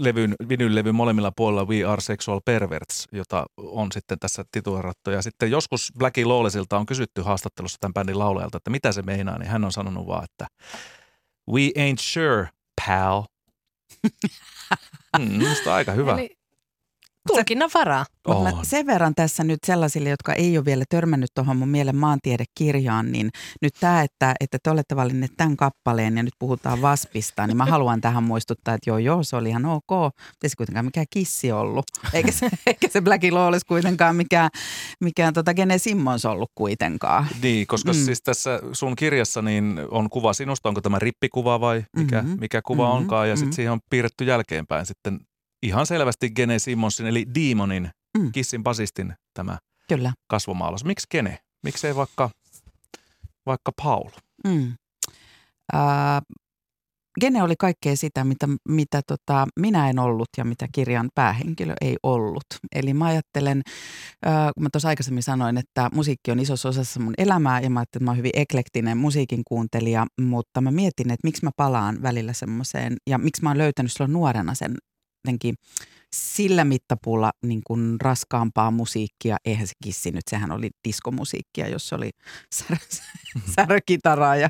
[0.00, 5.10] levyn, vinylevyn molemmilla puolilla We Are Sexual Perverts, jota on sitten tässä titulerattu.
[5.10, 9.38] Ja sitten joskus Blackie Lawlessilta on kysytty haastattelussa tämän bändin laulajalta, että mitä se meinaa,
[9.38, 10.46] niin hän on sanonut vaan, että
[11.52, 12.48] We ain't sure,
[12.86, 13.22] pal.
[15.18, 16.12] mm, aika hyvä.
[16.12, 16.37] Eli
[17.34, 18.04] Tulkinnan varaa.
[18.28, 23.12] Mutta sen verran tässä nyt sellaisille, jotka ei ole vielä törmännyt tuohon mun mielen maantiedekirjaan,
[23.12, 23.30] niin
[23.62, 27.64] nyt tämä, että, että te olette valinneet tämän kappaleen ja nyt puhutaan Vaspista, niin mä
[27.64, 30.14] haluan tähän muistuttaa, että joo joo, se oli ihan ok.
[30.42, 31.84] Ei se kuitenkaan mikään kissi ollut.
[32.12, 34.50] Eikä se, eikä se Blackie Lawless kuitenkaan mikään,
[35.00, 37.26] mikään tota Gene Simmons ollut kuitenkaan.
[37.42, 37.98] Niin, koska mm.
[37.98, 42.40] siis tässä sun kirjassa niin on kuva sinusta, onko tämä rippikuva vai mikä, mm-hmm.
[42.40, 42.98] mikä kuva mm-hmm.
[42.98, 43.54] onkaan, ja sitten mm-hmm.
[43.54, 45.20] siihen on piirretty jälkeenpäin sitten
[45.62, 48.32] ihan selvästi Gene Simmonsin eli Demonin, mm.
[48.32, 50.12] Kissin basistin tämä Kyllä.
[50.28, 50.84] kasvomaalas.
[50.84, 51.38] Miksi Gene?
[51.62, 52.30] Miksei vaikka,
[53.46, 54.10] vaikka Paul?
[54.44, 54.74] Mm.
[55.74, 56.22] Äh,
[57.20, 61.96] Gene oli kaikkea sitä, mitä, mitä tota, minä en ollut ja mitä kirjan päähenkilö ei
[62.02, 62.44] ollut.
[62.74, 63.62] Eli mä ajattelen,
[64.26, 67.80] äh, kun mä tuossa aikaisemmin sanoin, että musiikki on isossa osassa mun elämää ja mä
[67.80, 72.02] ajattelin, että mä oon hyvin eklektinen musiikin kuuntelija, mutta mä mietin, että miksi mä palaan
[72.02, 74.74] välillä semmoiseen ja miksi mä oon löytänyt silloin nuorena sen
[75.24, 75.54] jotenkin
[76.16, 79.36] sillä mittapuulla niin kuin raskaampaa musiikkia.
[79.44, 82.10] Eihän se kissi nyt, sehän oli diskomusiikkia, jos oli
[82.54, 83.52] sär, mm-hmm.
[83.54, 84.48] särkitaraa ja,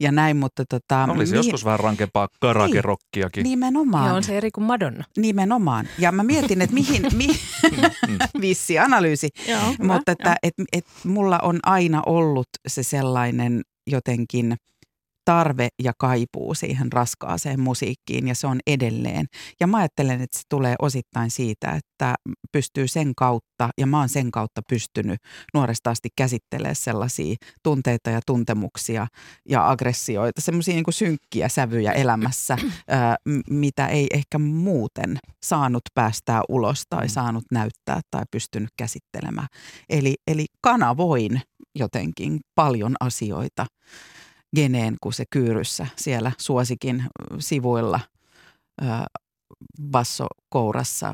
[0.00, 0.36] ja näin.
[0.36, 1.36] Mutta tota, Olisi mihin...
[1.36, 3.42] joskus vähän rankempaa karakerokkiakin.
[3.42, 4.06] Niin, nimenomaan.
[4.06, 5.04] Ja on se eri kuin Madonna.
[5.16, 5.88] Nimenomaan.
[5.98, 7.26] Ja mä mietin, että mihin, mi...
[7.26, 8.40] Mm-hmm.
[8.40, 9.28] vissi analyysi.
[9.48, 14.56] Joo, mutta että et, et, mulla on aina ollut se sellainen jotenkin–
[15.24, 19.26] tarve ja kaipuu siihen raskaaseen musiikkiin ja se on edelleen.
[19.60, 22.14] Ja mä ajattelen, että se tulee osittain siitä, että
[22.52, 25.20] pystyy sen kautta ja mä oon sen kautta pystynyt
[25.54, 29.06] nuoresta asti käsittelemään sellaisia tunteita ja tuntemuksia
[29.48, 33.16] ja aggressioita, semmoisia niin synkkiä sävyjä elämässä, ää,
[33.50, 37.08] mitä ei ehkä muuten saanut päästää ulos tai mm.
[37.08, 39.48] saanut näyttää tai pystynyt käsittelemään.
[39.88, 41.40] Eli, eli kanavoin
[41.74, 43.66] jotenkin paljon asioita
[44.56, 47.04] geneen kuin se kyyryssä siellä suosikin
[47.38, 48.00] sivuilla
[49.82, 51.12] bassokourassa,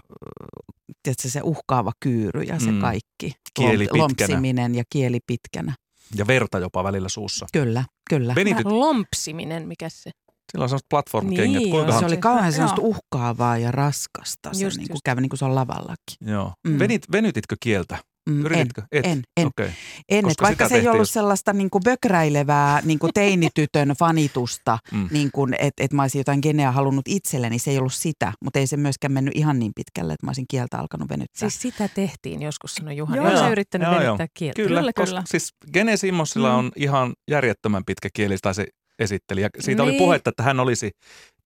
[1.03, 2.81] tietysti se uhkaava kyyry ja se mm.
[2.81, 3.33] kaikki.
[3.55, 5.75] Kieli Lompsiminen ja kieli pitkänä.
[6.15, 7.47] Ja verta jopa välillä suussa.
[7.53, 8.35] Kyllä, kyllä.
[8.35, 8.67] Venityt...
[8.67, 10.11] Lompsiminen, mikä se?
[10.53, 11.63] Sillä on sellaiset platform-kengät.
[11.63, 12.01] Niin, Kuinkahan...
[12.01, 14.55] se oli kauhean sellaista uhkaavaa ja raskasta.
[14.55, 16.17] Se just, niin kuin kävi niin kuin se on lavallakin.
[16.21, 16.53] Joo.
[16.69, 16.79] Mm.
[16.79, 17.99] Venit, venytitkö kieltä?
[18.27, 18.83] Mm, Yrititkö?
[18.93, 19.07] En, Et?
[19.07, 19.47] en, en.
[19.47, 19.71] Okay.
[20.09, 25.09] en et vaikka se ei ollut sellaista niin kuin bökräilevää niin kuin teinitytön fanitusta, mm.
[25.11, 28.67] niin että et mä olisin jotain geneä halunnut itselleni, se ei ollut sitä, mutta ei
[28.67, 31.51] se myöskään mennyt ihan niin pitkälle, että mä olisin kieltä alkanut venyttää.
[31.51, 33.17] Siis sitä tehtiin joskus, sanoi Juhani.
[33.17, 34.63] Joo, Oletko yrittänyt joo, venyttää kieltä?
[34.63, 34.93] Kyllä, kyllä.
[34.93, 35.23] Koska, kyllä.
[35.27, 36.59] Siis Gene Simmonsilla mm.
[36.59, 38.67] on ihan järjettömän pitkä kieli, tai se
[38.99, 39.41] esitteli.
[39.41, 39.91] Ja siitä niin.
[39.91, 40.91] oli puhetta, että hän olisi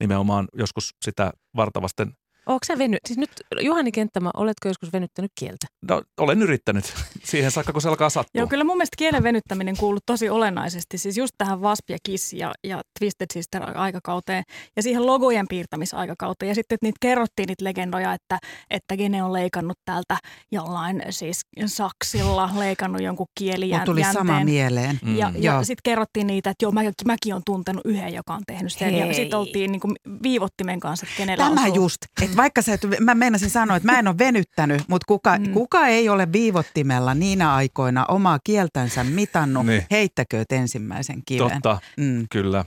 [0.00, 2.12] nimenomaan joskus sitä vartavasten
[2.46, 2.96] Oletko sä veny...
[3.06, 5.66] Siis nyt Juhani Kenttämä, oletko joskus venyttänyt kieltä?
[5.88, 8.40] No, olen yrittänyt siihen saakka, kun se alkaa sattua.
[8.40, 10.98] Joo, kyllä mun mielestä kielen venyttäminen kuuluu tosi olennaisesti.
[10.98, 14.44] Siis just tähän Wasp ja Kiss ja, ja Twisted Sister aikakauteen
[14.76, 16.48] ja siihen logojen piirtämisaikakauteen.
[16.48, 18.38] Ja sitten että niitä kerrottiin niitä legendoja, että,
[18.70, 20.16] että Gene on leikannut täältä
[20.52, 23.86] jollain siis saksilla, leikannut jonkun kielijänteen.
[23.86, 24.98] tuli sama mieleen.
[25.02, 25.16] Mm.
[25.16, 28.72] Ja, ja sitten kerrottiin niitä, että joo, mä, mäkin on tuntenut yhden, joka on tehnyt
[28.72, 28.90] sen.
[28.90, 29.08] Hei.
[29.08, 31.74] Ja sitten oltiin niin kuin viivottimen kanssa, että kenellä Tämä osuu.
[31.74, 31.98] just,
[32.30, 35.52] että vaikka sä et, mä meinasin sanoa, että mä en ole venyttänyt, mutta kuka, mm.
[35.52, 39.86] kuka ei ole viivottimella niinä aikoina omaa kieltänsä mitannut, niin.
[39.90, 41.50] heittäkööt ensimmäisen kiven.
[41.50, 42.26] Totta, mm.
[42.30, 42.64] kyllä.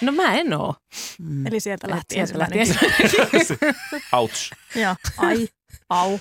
[0.00, 0.74] No mä en oo.
[1.18, 1.46] Mm.
[1.46, 2.58] Eli sieltä lähti sieltä lähti
[4.12, 4.52] Ouch.
[4.74, 5.48] Joo, ai.
[5.88, 6.18] Au.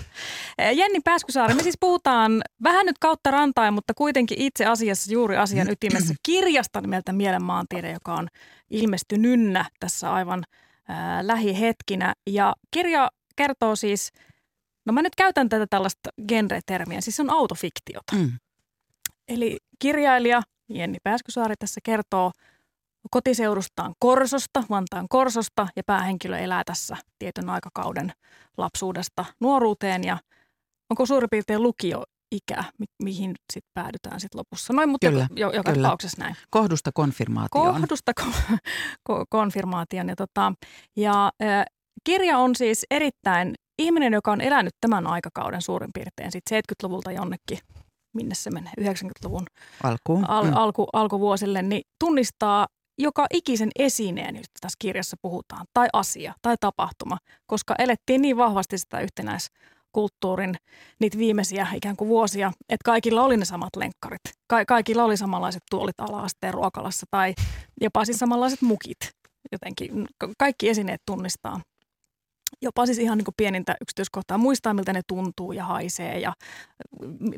[0.73, 5.69] Jenni Pääskysaari, me siis puhutaan vähän nyt kautta rantain, mutta kuitenkin itse asiassa juuri asian
[5.69, 8.27] ytimessä kirjasta nimeltä Mielenmaantiede, joka on
[8.69, 10.43] ilmestynynnä tässä aivan
[10.91, 12.13] ää, lähihetkinä.
[12.27, 14.11] Ja kirja kertoo siis,
[14.85, 18.15] no mä nyt käytän tätä tällaista genre-termiä, siis se on autofiktiota.
[18.15, 18.31] Mm.
[19.27, 22.31] Eli kirjailija Jenni Pääskysaari tässä kertoo
[23.11, 28.13] kotiseudustaan Korsosta, Vantaan Korsosta, ja päähenkilö elää tässä tietyn aikakauden
[28.57, 30.17] lapsuudesta nuoruuteen, ja
[30.89, 34.73] onko suurin piirtein lukio ikä, mi- mihin sitten päädytään sitten lopussa.
[34.73, 35.87] Noin, mutta kyllä, jo, joka kyllä.
[35.87, 36.35] tapauksessa näin.
[36.49, 37.73] Kohdusta konfirmaatioon.
[37.75, 38.57] Kohdusta ko-
[39.09, 40.09] ko- konfirmaation.
[40.09, 40.53] Ja, tota,
[40.97, 41.65] ja äh,
[42.03, 47.57] kirja on siis erittäin ihminen, joka on elänyt tämän aikakauden suurin piirtein sitten 70-luvulta jonnekin
[48.13, 49.45] minne se menee, 90-luvun
[49.83, 50.53] alkuun, al, mm.
[50.53, 52.67] alku, alkuvuosille, niin tunnistaa
[52.99, 57.17] joka ikisen esineen, josta tässä kirjassa puhutaan, tai asia tai tapahtuma,
[57.47, 58.99] koska elettiin niin vahvasti sitä
[59.91, 60.55] yhtenäiskulttuurin
[60.99, 64.21] niitä viimeisiä ikään kuin vuosia, että kaikilla oli ne samat lenkkarit.
[64.47, 67.33] Ka- kaikilla oli samanlaiset tuolit ala-asteen ruokalassa tai
[67.81, 68.97] jopa siis samanlaiset mukit.
[69.51, 71.61] Jotenkin kaikki esineet tunnistaa
[72.61, 76.33] jopa siis ihan niin kuin pienintä yksityiskohtaa, muistaa miltä ne tuntuu ja haisee ja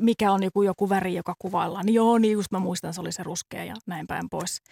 [0.00, 1.86] mikä on joku, joku väri, joka kuvaillaan.
[1.86, 4.62] Niin joo, niin just mä muistan, se oli se ruskea ja näin päin pois.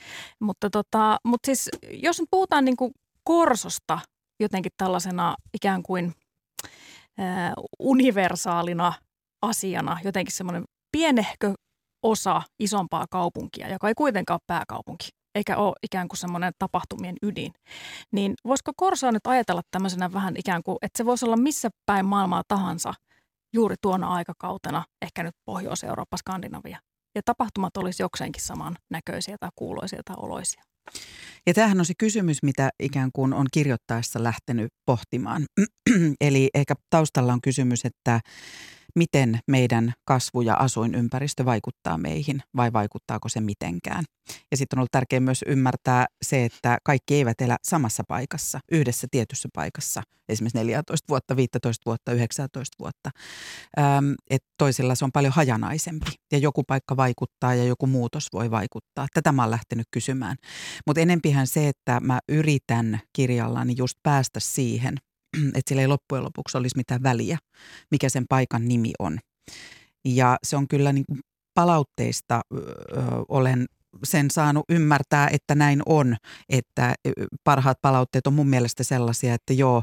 [0.40, 2.92] Mutta, tota, mutta siis jos nyt puhutaan niin kuin
[3.24, 3.98] korsosta
[4.40, 6.14] jotenkin tällaisena ikään kuin
[7.78, 8.92] universaalina
[9.42, 11.54] asiana, jotenkin semmoinen pienehkö
[12.02, 17.52] osa isompaa kaupunkia, joka ei kuitenkaan ole pääkaupunki eikä ole ikään kuin semmoinen tapahtumien ydin.
[18.12, 22.06] Niin voisiko Korsoa nyt ajatella tämmöisenä vähän ikään kuin, että se voisi olla missä päin
[22.06, 22.94] maailmaa tahansa
[23.52, 26.78] juuri tuona aikakautena, ehkä nyt Pohjois-Eurooppa, Skandinavia.
[27.14, 30.62] Ja tapahtumat olisi jokseenkin saman näköisiä tai kuuloisia tai oloisia.
[31.46, 35.46] Ja tämähän on se kysymys, mitä ikään kuin on kirjoittaessa lähtenyt pohtimaan.
[36.20, 38.20] Eli ehkä taustalla on kysymys, että
[38.96, 44.04] miten meidän kasvu- ja asuinympäristö vaikuttaa meihin vai vaikuttaako se mitenkään.
[44.50, 49.06] Ja sitten on ollut tärkeää myös ymmärtää se, että kaikki eivät elä samassa paikassa, yhdessä
[49.10, 53.10] tietyssä paikassa, esimerkiksi 14 vuotta, 15 vuotta, 19 vuotta.
[53.78, 58.50] Ähm, että toisilla se on paljon hajanaisempi ja joku paikka vaikuttaa ja joku muutos voi
[58.50, 59.06] vaikuttaa.
[59.14, 60.36] Tätä mä oon lähtenyt kysymään.
[60.86, 64.94] Mutta enempihän se, että mä yritän kirjallani just päästä siihen–
[65.56, 67.38] että sillä ei loppujen lopuksi olisi mitään väliä,
[67.90, 69.18] mikä sen paikan nimi on.
[70.04, 71.20] Ja se on kyllä niin kuin
[71.54, 72.62] palautteista ö,
[73.28, 73.66] olen
[74.04, 76.16] sen saanut ymmärtää, että näin on,
[76.48, 76.94] että
[77.44, 79.82] parhaat palautteet on mun mielestä sellaisia, että joo,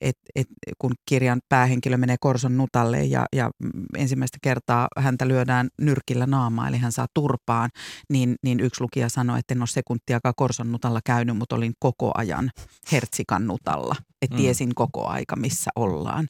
[0.00, 0.46] et, et,
[0.78, 3.50] kun kirjan päähenkilö menee Korson nutalle ja, ja
[3.96, 7.70] ensimmäistä kertaa häntä lyödään nyrkillä naamaa, eli hän saa turpaan,
[8.08, 12.12] niin, niin yksi lukija sanoi, että en ole sekuntiakaan Korson nutalla käynyt, mutta olin koko
[12.14, 12.50] ajan
[12.92, 14.42] Hertsikan nutalla, että mm.
[14.42, 16.26] tiesin koko aika, missä ollaan.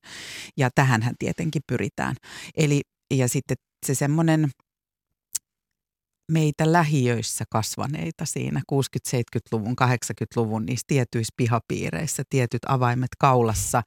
[0.56, 2.16] Ja tähän hän tietenkin pyritään.
[2.56, 2.80] Eli
[3.14, 4.48] ja sitten se semmoinen–
[6.30, 13.82] meitä lähiöissä kasvaneita siinä 60-70-luvun, 80-luvun niissä tietyissä pihapiireissä, tietyt avaimet kaulassa,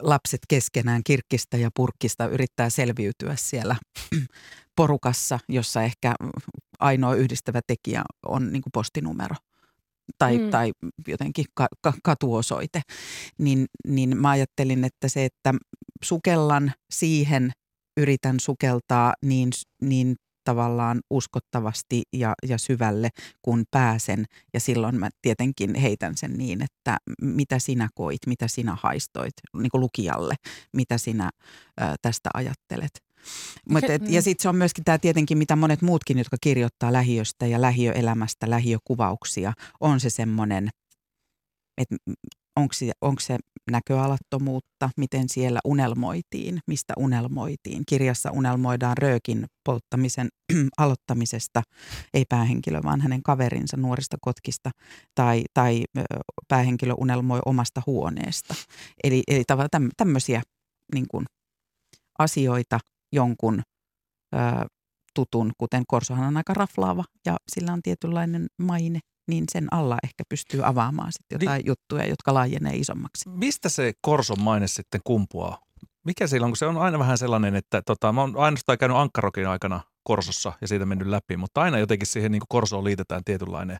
[0.00, 3.76] lapset keskenään kirkkistä ja purkkista yrittää selviytyä siellä
[4.76, 6.14] porukassa, jossa ehkä
[6.78, 9.34] ainoa yhdistävä tekijä on niin kuin postinumero
[10.18, 10.50] tai, mm.
[10.50, 10.72] tai
[11.06, 12.80] jotenkin ka, ka, katuosoite,
[13.38, 15.54] niin, niin mä ajattelin, että se, että
[16.04, 17.52] sukellan siihen,
[17.96, 19.50] yritän sukeltaa niin,
[19.80, 23.08] niin tavallaan uskottavasti ja, ja syvälle,
[23.42, 24.24] kun pääsen.
[24.54, 29.70] Ja silloin mä tietenkin heitän sen niin, että mitä sinä koit, mitä sinä haistoit niin
[29.70, 30.34] kuin lukijalle,
[30.72, 31.30] mitä sinä
[31.80, 32.90] ö, tästä ajattelet.
[33.68, 37.46] Mut et, ja sitten se on myöskin tämä tietenkin, mitä monet muutkin, jotka kirjoittaa lähiöstä
[37.46, 40.68] ja lähiöelämästä, lähiökuvauksia, on se semmoinen,
[41.78, 41.96] että
[42.56, 43.38] onko se, onko se
[43.70, 47.82] näköalattomuutta, miten siellä unelmoitiin, mistä unelmoitiin.
[47.88, 50.28] Kirjassa unelmoidaan röökin polttamisen
[50.78, 51.62] aloittamisesta,
[52.14, 54.70] ei päähenkilö, vaan hänen kaverinsa nuorista kotkista,
[55.14, 55.84] tai, tai
[56.48, 58.54] päähenkilö unelmoi omasta huoneesta.
[59.04, 60.42] Eli, eli tavallaan tämmöisiä
[60.94, 61.26] niin kuin,
[62.18, 62.78] asioita
[63.12, 63.62] jonkun
[64.34, 64.38] ö,
[65.14, 70.24] tutun, kuten Korsohan on aika raflaava ja sillä on tietynlainen maine– niin sen alla ehkä
[70.28, 73.28] pystyy avaamaan sitten jotain niin, juttuja, jotka laajenee isommaksi.
[73.28, 75.58] Mistä se Korson maine sitten kumpuaa?
[76.04, 78.96] Mikä siellä on, kun se on aina vähän sellainen, että tota, mä oon ainoastaan käynyt
[78.96, 83.24] Ankkarokin aikana Korsossa ja siitä mennyt läpi, mutta aina jotenkin siihen niin kuin Korsoon liitetään
[83.24, 83.76] tietynlainen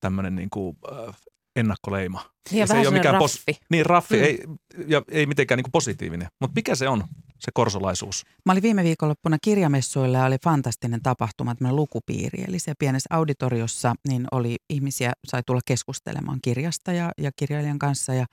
[0.00, 1.16] tämmöinen niin kuin, äh,
[1.58, 2.20] ennakkoleima.
[2.50, 3.52] Niin ja, ja se ei ole mikään raffi.
[3.52, 4.22] Pos- niin, raffi, mm.
[4.22, 4.44] ei,
[4.86, 6.28] ja ei mitenkään niin kuin positiivinen.
[6.40, 7.04] Mutta mikä se on,
[7.38, 8.24] se korsolaisuus?
[8.46, 12.44] Mä olin viime viikonloppuna kirjamessuilla ja oli fantastinen tapahtuma, tämmöinen lukupiiri.
[12.48, 18.14] Eli se pienessä auditoriossa niin oli ihmisiä, sai tulla keskustelemaan kirjasta ja, ja kirjailijan kanssa.
[18.14, 18.26] Ja,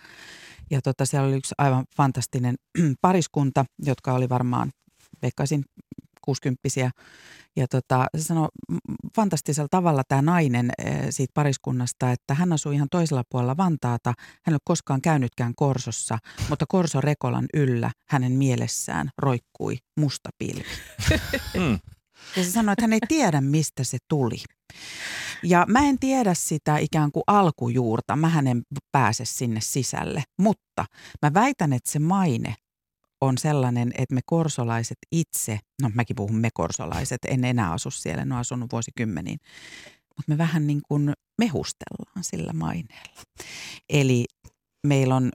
[0.71, 2.55] Ja tota, siellä oli yksi aivan fantastinen
[3.01, 4.71] pariskunta, jotka oli varmaan,
[5.21, 5.65] veikkaisin,
[6.25, 6.69] 60
[7.55, 8.47] ja tota, se sanoi
[9.15, 10.71] fantastisella tavalla tämä nainen
[11.09, 14.13] siitä pariskunnasta, että hän asui ihan toisella puolella Vantaata.
[14.17, 16.17] Hän ei ole koskaan käynytkään Korsossa,
[16.49, 20.65] mutta Korso Rekolan yllä hänen mielessään roikkui musta pilvi.
[21.53, 21.79] Mm.
[22.35, 24.43] Ja se sanoi, että hän ei tiedä, mistä se tuli.
[25.43, 30.85] Ja mä en tiedä sitä ikään kuin alkujuurta, mä en pääse sinne sisälle, mutta
[31.21, 32.55] mä väitän, että se maine
[33.21, 38.21] on sellainen, että me korsolaiset itse, no mäkin puhun me korsolaiset, en enää asu siellä,
[38.21, 39.39] en ole asunut vuosikymmeniin,
[40.17, 43.21] mutta me vähän niin kuin mehustellaan sillä maineella.
[43.89, 44.25] Eli
[44.87, 45.31] meillä on,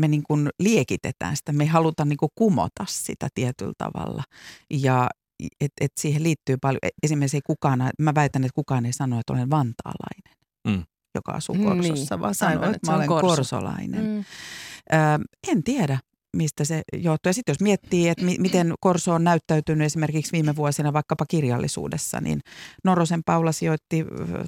[0.00, 4.22] me niin kuin liekitetään sitä, me ei haluta niin kuin kumota sitä tietyllä tavalla.
[4.70, 5.08] Ja
[5.60, 9.20] et, et siihen liittyy paljon, e, esimerkiksi ei kukaan, mä väitän, että kukaan ei sano,
[9.20, 10.36] että olen vantaalainen.
[10.68, 10.84] Mm
[11.16, 12.20] joka asuu mm, Korsossa, niin.
[12.22, 13.26] vaan sanoo, että, että mä olen korso.
[13.26, 14.04] korsolainen.
[14.04, 14.18] Mm.
[14.92, 14.94] Ö,
[15.48, 15.98] en tiedä
[16.36, 17.28] mistä se johtuu.
[17.28, 22.20] Ja sitten jos miettii, että mi- miten Korso on näyttäytynyt esimerkiksi viime vuosina vaikkapa kirjallisuudessa,
[22.20, 22.40] niin
[22.84, 24.04] Norosen Paula sijoitti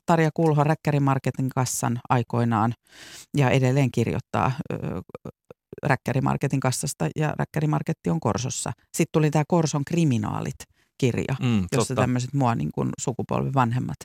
[0.07, 2.75] Tarja Kulho Räkkärimarketin kassan aikoinaan
[3.37, 4.53] ja edelleen kirjoittaa
[5.83, 8.73] Räkkärimarketin kassasta ja Räkkärimarketti on Korsossa.
[8.97, 10.57] Sitten tuli tämä Korson kriminaalit
[10.99, 13.97] kirja, mm, jossa tämmöiset mua niin kuin sukupolvi vanhemmat,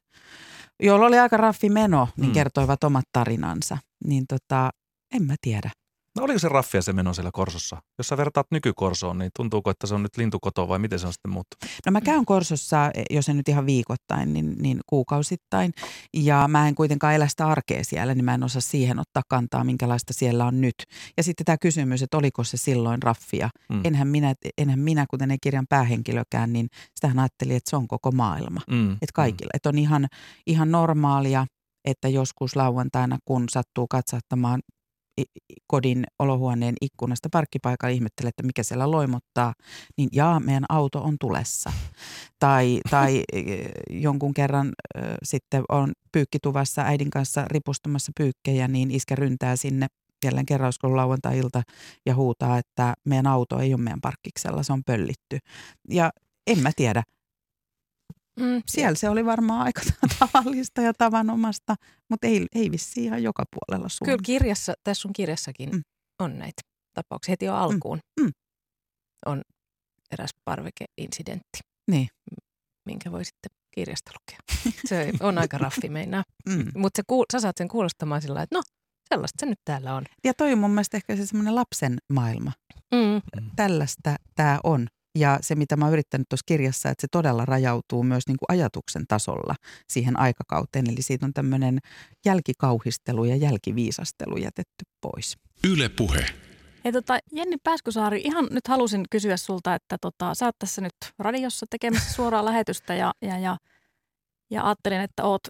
[0.83, 2.33] joilla oli aika raffi meno, niin mm.
[2.33, 3.77] kertoivat omat tarinansa.
[4.05, 4.69] Niin tota,
[5.13, 5.71] en mä tiedä.
[6.17, 7.77] No oliko se raffia se meno siellä Korsossa?
[7.97, 11.13] Jos sä vertaat nykykorsoon, niin tuntuuko, että se on nyt lintukoto vai miten se on
[11.13, 11.71] sitten muuttunut?
[11.85, 15.73] No mä käyn Korsossa, jos en nyt ihan viikoittain, niin, niin kuukausittain.
[16.13, 19.63] Ja mä en kuitenkaan elä sitä arkea siellä, niin mä en osaa siihen ottaa kantaa,
[19.63, 20.75] minkälaista siellä on nyt.
[21.17, 23.49] Ja sitten tämä kysymys, että oliko se silloin raffia.
[23.69, 23.81] Mm.
[23.83, 28.11] Enhän, minä, enhän minä, kuten ei kirjan päähenkilökään, niin sitähän ajattelin, että se on koko
[28.11, 28.61] maailma.
[28.69, 28.91] Mm.
[28.91, 29.49] Että kaikilla.
[29.53, 29.55] Mm.
[29.55, 30.07] Että on ihan,
[30.47, 31.45] ihan normaalia,
[31.85, 34.61] että joskus lauantaina, kun sattuu katsattamaan
[35.67, 39.53] kodin olohuoneen ikkunasta parkkipaikalla ihmettelee, että mikä siellä loimottaa,
[39.97, 41.73] niin jaa, meidän auto on tulessa.
[42.39, 43.41] Tai, tai e,
[43.89, 44.71] jonkun kerran
[45.23, 49.87] sitten on pyykkituvassa äidin kanssa ripustamassa pyykkejä, niin iskä ryntää sinne
[50.25, 51.61] jälleen kerran olisiko lauantai-ilta
[52.05, 55.37] ja huutaa, että meidän auto ei ole meidän parkkiksella, se on pöllitty.
[55.89, 56.11] Ja
[56.47, 57.03] en mä tiedä,
[58.39, 59.81] Mm, Siellä se oli varmaan aika
[60.19, 61.75] tavallista ja tavanomasta,
[62.09, 64.05] mutta ei, ei vissi ihan joka puolella Suomessa.
[64.05, 65.81] Kyllä kirjassa, tässä sun kirjassakin mm.
[66.19, 66.61] on näitä
[66.93, 67.99] tapauksia heti jo mm, alkuun.
[68.19, 68.25] Mm.
[68.25, 68.31] Mm.
[69.25, 69.41] On
[70.11, 71.59] eräs parvekeincidentti,
[71.91, 72.07] niin.
[72.85, 74.73] minkä voi sitten kirjasta lukea.
[74.85, 76.23] Se on aika raffi meinaa.
[76.49, 76.71] Mm.
[76.75, 78.61] Mutta kuul- sä saat sen kuulostamaan sillä että no,
[79.09, 80.03] sellaista se nyt täällä on.
[80.23, 82.51] Ja toi on mun mielestä ehkä se semmoinen lapsen maailma.
[82.91, 83.21] Mm.
[83.55, 84.87] Tällaista tämä on.
[85.15, 88.57] Ja se, mitä mä oon yrittänyt tuossa kirjassa, että se todella rajautuu myös niin kuin
[88.57, 89.55] ajatuksen tasolla
[89.89, 90.89] siihen aikakauteen.
[90.89, 91.79] Eli siitä on tämmöinen
[92.25, 95.37] jälkikauhistelu ja jälkiviisastelu jätetty pois.
[95.63, 96.25] Yle puhe.
[96.83, 100.93] Hei, tota, Jenni Pääskysaari, ihan nyt halusin kysyä sulta, että tota, sä oot tässä nyt
[101.19, 103.57] radiossa tekemässä suoraa lähetystä ja, ja, ja,
[104.51, 105.41] ja ajattelin, että oot,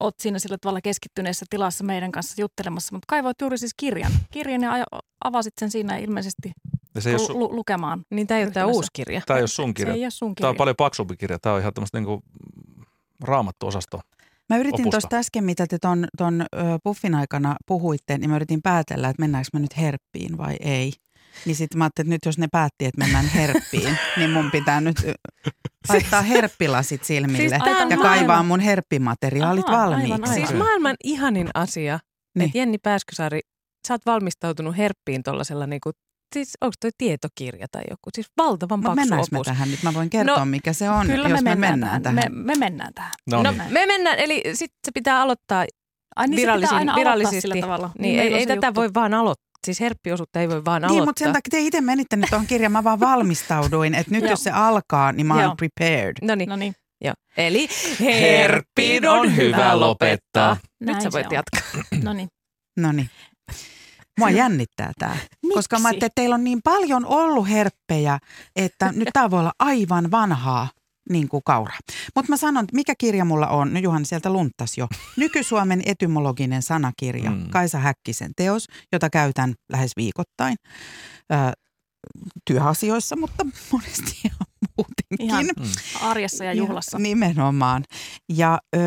[0.00, 4.12] oot siinä sillä tavalla keskittyneessä tilassa meidän kanssa juttelemassa, mutta kaivoit juuri siis kirjan.
[4.30, 4.84] Kirjan ja
[5.24, 6.52] avasit sen siinä ilmeisesti
[6.96, 8.02] ja se lu- lu- lukemaan.
[8.10, 9.22] Niin tämä ei ole tämä uusi kirja.
[9.26, 9.92] Tämä ei ole sun kirja.
[9.92, 10.42] Se ei ole sun kirja.
[10.42, 11.38] Tämä on paljon paksumpi kirja.
[11.38, 12.20] Tämä on ihan tämmöistä niin
[13.24, 14.00] raamattuosasto.
[14.48, 16.46] Mä yritin tuosta äsken, mitä te ton, ton
[16.84, 20.92] puffin aikana puhuitte, niin mä yritin päätellä, että mennäänkö mä nyt herppiin vai ei.
[21.44, 24.80] Niin sitten mä ajattelin, että nyt jos ne päätti, että mennään herppiin, niin mun pitää
[24.80, 24.96] nyt
[25.88, 27.98] laittaa herppilasit silmille siis ja maailman...
[27.98, 30.12] kaivaa mun herppimateriaalit Aha, valmiiksi.
[30.12, 30.46] Aivan, aivan.
[30.46, 31.98] Siis maailman ihanin asia,
[32.34, 32.46] niin.
[32.46, 33.40] että Jenni Pääskysaari,
[33.88, 35.90] sä oot valmistautunut herppiin tuollaisella niinku
[36.34, 38.10] siis onko toi tietokirja tai joku?
[38.14, 39.30] Siis valtavan paksu opus.
[39.30, 39.82] me tähän nyt?
[39.82, 42.14] Mä voin kertoa, no, mikä se on, kyllä jos me mennään, me mennään tähän.
[42.14, 43.12] Me, me mennään tähän.
[43.30, 43.62] No, no niin.
[43.72, 45.64] me mennään, eli sitten se pitää aloittaa
[46.16, 47.40] Ai niin virallisin, se pitää virallisesti.
[47.40, 47.90] sillä tavalla.
[47.98, 48.80] Niin, niin ei, ei tätä juttu.
[48.80, 49.46] voi vaan aloittaa.
[49.64, 51.00] Siis herppiosuutta ei voi vaan niin, aloittaa.
[51.00, 52.72] Niin, mutta sen takia te itse menitte nyt tuohon kirjaan.
[52.72, 56.16] Mä vaan valmistauduin, että nyt jos se alkaa, niin mä oon prepared.
[56.22, 56.48] No niin.
[56.48, 56.74] No niin.
[57.04, 57.14] Joo.
[57.36, 57.68] Eli
[58.00, 60.56] herppiin on hyvä lopettaa.
[60.80, 61.82] Näin nyt sä voit jatkaa.
[62.04, 62.28] No niin.
[64.18, 65.16] Mua jännittää tämä.
[65.54, 68.18] Koska mä ajattelin, että teillä on niin paljon ollut herppejä,
[68.56, 70.68] että nyt tämä voi olla aivan vanhaa
[71.10, 71.74] niin kuin kaura.
[72.14, 74.88] Mutta mä sanon, mikä kirja mulla on, no Juhan sieltä luntas jo.
[75.16, 77.48] Nyky-Suomen etymologinen sanakirja, mm.
[77.50, 80.56] Kaisa Häkkisen teos, jota käytän lähes viikoittain
[81.32, 81.36] ö,
[82.44, 85.20] työasioissa, mutta monesti ihan muutenkin.
[85.20, 85.46] Ihan
[86.00, 86.96] arjessa ja juhlassa.
[86.96, 87.84] Ja, nimenomaan.
[88.28, 88.78] Ja ö,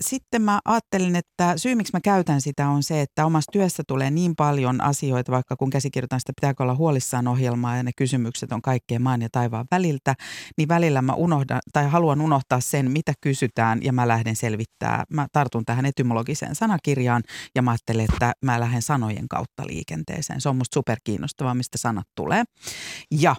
[0.00, 4.10] sitten mä ajattelin, että syy miksi mä käytän sitä on se, että omassa työssä tulee
[4.10, 8.62] niin paljon asioita, vaikka kun käsikirjoitan sitä pitääkö olla huolissaan ohjelmaa ja ne kysymykset on
[8.62, 10.14] kaikkea maan ja taivaan väliltä,
[10.56, 15.04] niin välillä mä unohdan tai haluan unohtaa sen, mitä kysytään ja mä lähden selvittää.
[15.10, 17.22] Mä tartun tähän etymologiseen sanakirjaan
[17.54, 20.40] ja mä ajattelen, että mä lähden sanojen kautta liikenteeseen.
[20.40, 22.44] Se on musta superkiinnostavaa, mistä sanat tulee.
[23.10, 23.36] Ja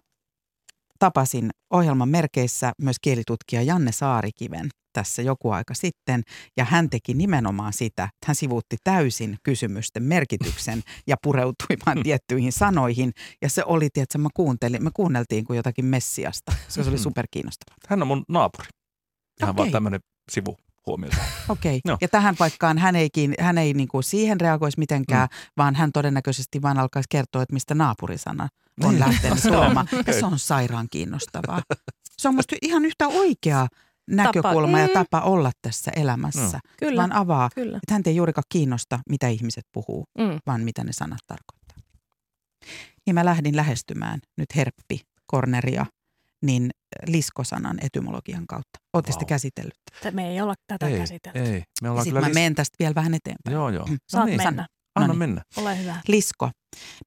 [0.99, 6.23] tapasin ohjelman merkeissä myös kielitutkija Janne Saarikiven tässä joku aika sitten,
[6.57, 12.51] ja hän teki nimenomaan sitä, että hän sivuutti täysin kysymysten merkityksen ja pureutui vain tiettyihin
[12.51, 17.03] sanoihin, ja se oli, että mä kuuntelin, me kuunneltiin kuin jotakin Messiasta, se oli mm-hmm.
[17.03, 17.77] superkiinnostavaa.
[17.87, 18.67] Hän on mun naapuri.
[19.41, 19.57] Ihan okay.
[19.57, 19.99] vaan tämmöinen
[20.31, 20.57] sivu.
[21.49, 21.91] Okei, okay.
[21.91, 21.97] no.
[22.01, 25.51] ja tähän paikkaan hän ei, hän ei niin kuin siihen reagoisi mitenkään, mm.
[25.57, 28.47] vaan hän todennäköisesti vain alkaisi kertoa, että mistä naapurisana
[28.83, 28.99] on niin.
[28.99, 29.87] lähtenyt tulemaan.
[30.07, 31.61] Ja se on sairaan kiinnostavaa.
[32.17, 33.67] Se on musta ihan yhtä oikea
[34.07, 34.79] näkökulma tapa.
[34.79, 36.57] ja tapa olla tässä elämässä.
[36.57, 36.73] No.
[36.79, 36.99] Kyllä.
[36.99, 37.77] Vaan avaa, Kyllä.
[37.77, 40.39] että hän ei juurikaan kiinnosta, mitä ihmiset puhuu, mm.
[40.47, 41.77] vaan mitä ne sanat tarkoittaa.
[43.05, 45.85] Niin mä lähdin lähestymään nyt Herppi Korneria
[46.41, 46.71] niin
[47.07, 48.79] liskosanan etymologian kautta.
[48.93, 49.27] Oletteko wow.
[49.27, 49.79] käsitellyt?
[50.11, 51.39] Me ei olla tätä ei, käsitelty.
[51.39, 52.33] Ei, me ollaan Sitten mä lis...
[52.33, 53.53] menen tästä vielä vähän eteenpäin.
[53.53, 53.85] Joo, joo.
[53.85, 53.97] Mm.
[54.07, 54.43] Saat no niin.
[54.43, 54.67] mennä.
[54.95, 55.19] Anna no niin.
[55.19, 55.41] mennä.
[55.57, 55.95] Ole hyvä.
[56.07, 56.49] Lisko.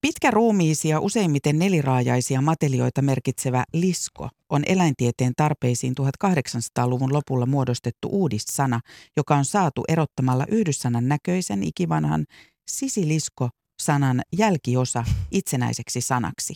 [0.00, 8.80] Pitkä ruumiisia, useimmiten neliraajaisia matelioita merkitsevä lisko on eläintieteen tarpeisiin 1800-luvun lopulla muodostettu uudissana,
[9.16, 12.24] joka on saatu erottamalla yhdyssanan näköisen ikivanhan
[12.70, 16.54] sisilisko-sanan jälkiosa itsenäiseksi sanaksi.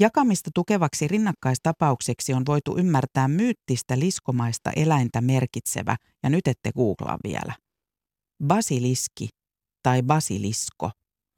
[0.00, 7.54] Jakamista tukevaksi rinnakkaistapaukseksi on voitu ymmärtää myyttistä liskomaista eläintä merkitsevä, ja nyt ette googlaa vielä,
[8.46, 9.28] basiliski
[9.84, 10.90] tai basilisko,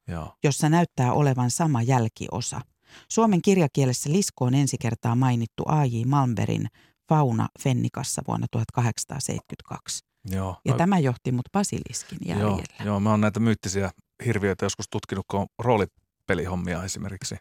[0.08, 0.34] Joo.
[0.44, 2.60] jossa näyttää olevan sama jälkiosa.
[3.08, 6.04] Suomen kirjakielessä lisko on ensi kertaa mainittu A.J.
[6.06, 6.66] Malmberin
[7.08, 10.04] Fauna Fennikassa vuonna 1872.
[10.30, 10.56] Joo.
[10.64, 12.62] Ja no, tämä johti mut basiliskin jäljellä.
[12.78, 13.90] Joo, joo, mä oon näitä myyttisiä
[14.24, 17.36] hirviöitä joskus tutkinut, kun on roolipelihommia esimerkiksi.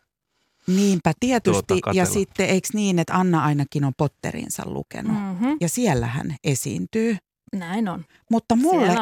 [0.67, 1.63] Niinpä tietysti.
[1.67, 5.17] Tuota ja sitten eikö niin, että Anna ainakin on Potterinsa lukenut.
[5.17, 5.57] Mm-hmm.
[5.61, 7.17] Ja siellä hän esiintyy.
[7.55, 8.05] Näin on.
[8.31, 8.95] Mutta mulle...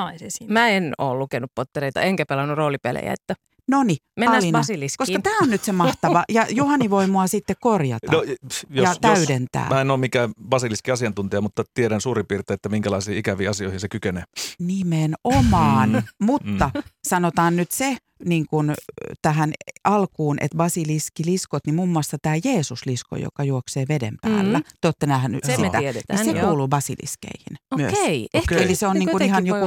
[0.48, 3.36] Mä en ole lukenut Pottereita, enkä pelannut roolipelejä, että
[3.68, 3.98] No niin,
[4.28, 4.62] Alina,
[4.98, 6.24] koska tämä on nyt se mahtava.
[6.30, 9.64] Ja Juhani voi mua sitten korjata no, jos, ja täydentää.
[9.64, 13.90] Jos, mä en ole mikään basiliski-asiantuntija, mutta tiedän suurin piirtein, että minkälaisiin ikäviin asioihin se
[13.90, 14.24] kykenee.
[14.60, 16.04] Nimenomaan, mm.
[16.22, 16.84] mutta mm.
[17.08, 18.74] sanotaan nyt se niin kuin
[19.22, 24.58] tähän alkuun, että basiliski-liskot, niin muun muassa tämä Jeesus-lisko, joka juoksee veden päällä.
[24.58, 24.64] Mm.
[24.82, 25.72] Te olette nähneet se sitä.
[25.72, 28.30] Me tiedetään, niin se kuuluu basiliskeihin Okei, myös.
[28.34, 29.66] Ehkä, Eli se on niin kuin ihan joku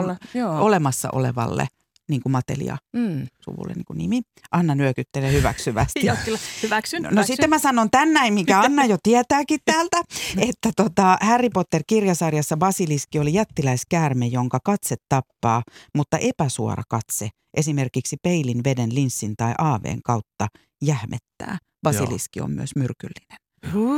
[0.59, 1.69] olemassa olevalle
[2.09, 3.27] niin kuin Matelia mm.
[3.41, 4.23] suvulle niin kuin nimi.
[4.51, 6.01] Anna nyökyttelee hyväksyvästi.
[6.07, 6.39] Joo, kyllä.
[6.63, 7.17] Hyväksyn, no, hyväksyn.
[7.17, 10.03] no sitten mä sanon tän näin, mikä Anna jo tietääkin täältä,
[10.37, 15.63] että tota Harry Potter-kirjasarjassa Basiliski oli jättiläiskäärme, jonka katse tappaa,
[15.95, 20.47] mutta epäsuora katse, esimerkiksi peilin, veden, linssin tai aaveen kautta
[20.83, 21.59] jähmettää.
[21.83, 22.45] Basiliski Joo.
[22.45, 23.47] on myös myrkyllinen.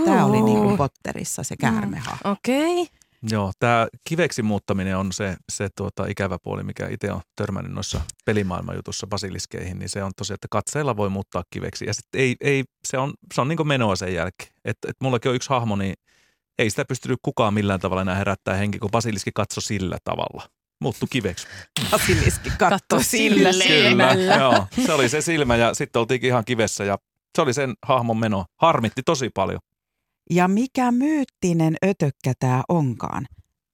[0.05, 2.19] Tämä oli niin kuin Potterissa se käärmeha.
[2.25, 2.31] Mm.
[2.31, 2.83] Okei.
[2.83, 2.98] Okay.
[3.23, 8.01] Joo, tämä kiveksi muuttaminen on se, se tuota, ikävä puoli, mikä itse on törmännyt noissa
[8.25, 11.87] pelimaailmajutussa basiliskeihin, niin se on tosiaan, että katseella voi muuttaa kiveksi.
[11.87, 14.51] Ja sitten ei, ei, se on, se on niin menoa sen jälkeen.
[14.65, 15.95] Että et mullakin on yksi hahmo, niin
[16.59, 20.49] ei sitä pystynyt kukaan millään tavalla enää herättää henki, kun basiliski katsoi sillä tavalla.
[20.81, 21.47] Muuttu kiveksi.
[21.91, 24.35] Basiliski katto sillä silmällä.
[24.35, 26.99] joo, se oli se silmä ja sitten oltiin ihan kivessä ja
[27.37, 28.45] se oli sen hahmon meno.
[28.57, 29.61] Harmitti tosi paljon.
[30.31, 33.27] Ja mikä myyttinen ötökkä tämä onkaan?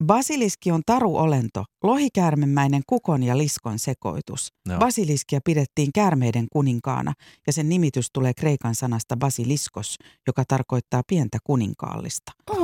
[0.04, 4.52] Basiliski on taruolento, lohikäärmemäinen kukon ja liskon sekoitus.
[4.68, 4.78] No.
[4.78, 7.12] Basiliskia pidettiin käärmeiden kuninkaana
[7.46, 12.32] ja sen nimitys tulee kreikan sanasta basiliskos, joka tarkoittaa pientä kuninkaallista.
[12.50, 12.63] Oh,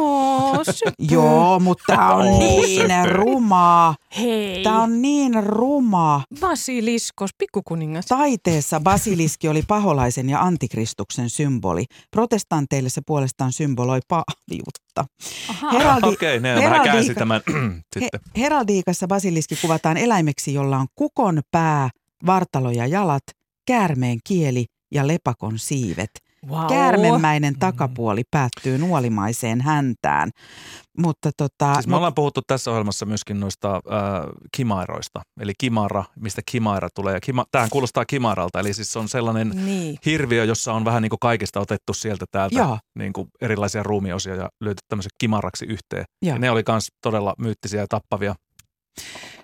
[0.98, 3.94] Joo, mutta tämä on niin rumaa.
[4.18, 4.62] Hei.
[4.62, 6.24] Tämä on niin rumaa.
[6.40, 8.06] Basiliskos, pikkukuningas.
[8.06, 11.84] Taiteessa basiliski oli paholaisen ja antikristuksen symboli.
[12.10, 15.04] Protestanteille se puolestaan symboloi pahviutta.
[15.72, 17.40] Heraldi, Okei, okay, ne vähän käänsi tämän
[17.92, 18.20] sitten.
[18.36, 21.90] He, heraldiikassa basiliski kuvataan eläimeksi, jolla on kukon pää,
[22.26, 23.22] vartalo ja jalat,
[23.66, 26.10] käärmeen kieli ja lepakon siivet–
[26.48, 26.66] Wow.
[26.66, 30.30] Käärmemäinen takapuoli päättyy nuolimaiseen häntään.
[30.98, 33.80] Mutta tota, siis me ollaan puhuttu tässä ohjelmassa myöskin noista äh,
[34.56, 37.14] kimairoista, eli kimara, mistä kimaira tulee.
[37.14, 39.98] Ja kima, tämähän kuulostaa kimaralta, eli siis se on sellainen niin.
[40.06, 44.48] hirviö, jossa on vähän niin kuin kaikista otettu sieltä täältä niin kuin erilaisia ruumiosia ja
[44.60, 46.04] löyty tämmöisen kimaraksi yhteen.
[46.24, 48.34] Ja ne oli myös todella myyttisiä ja tappavia.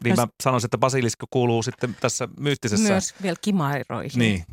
[0.04, 2.88] Niin no, mä sanoisin, että basilisko kuuluu sitten tässä myyttisessä...
[2.88, 4.18] Myös vielä kimairoihin.
[4.18, 4.44] Niin,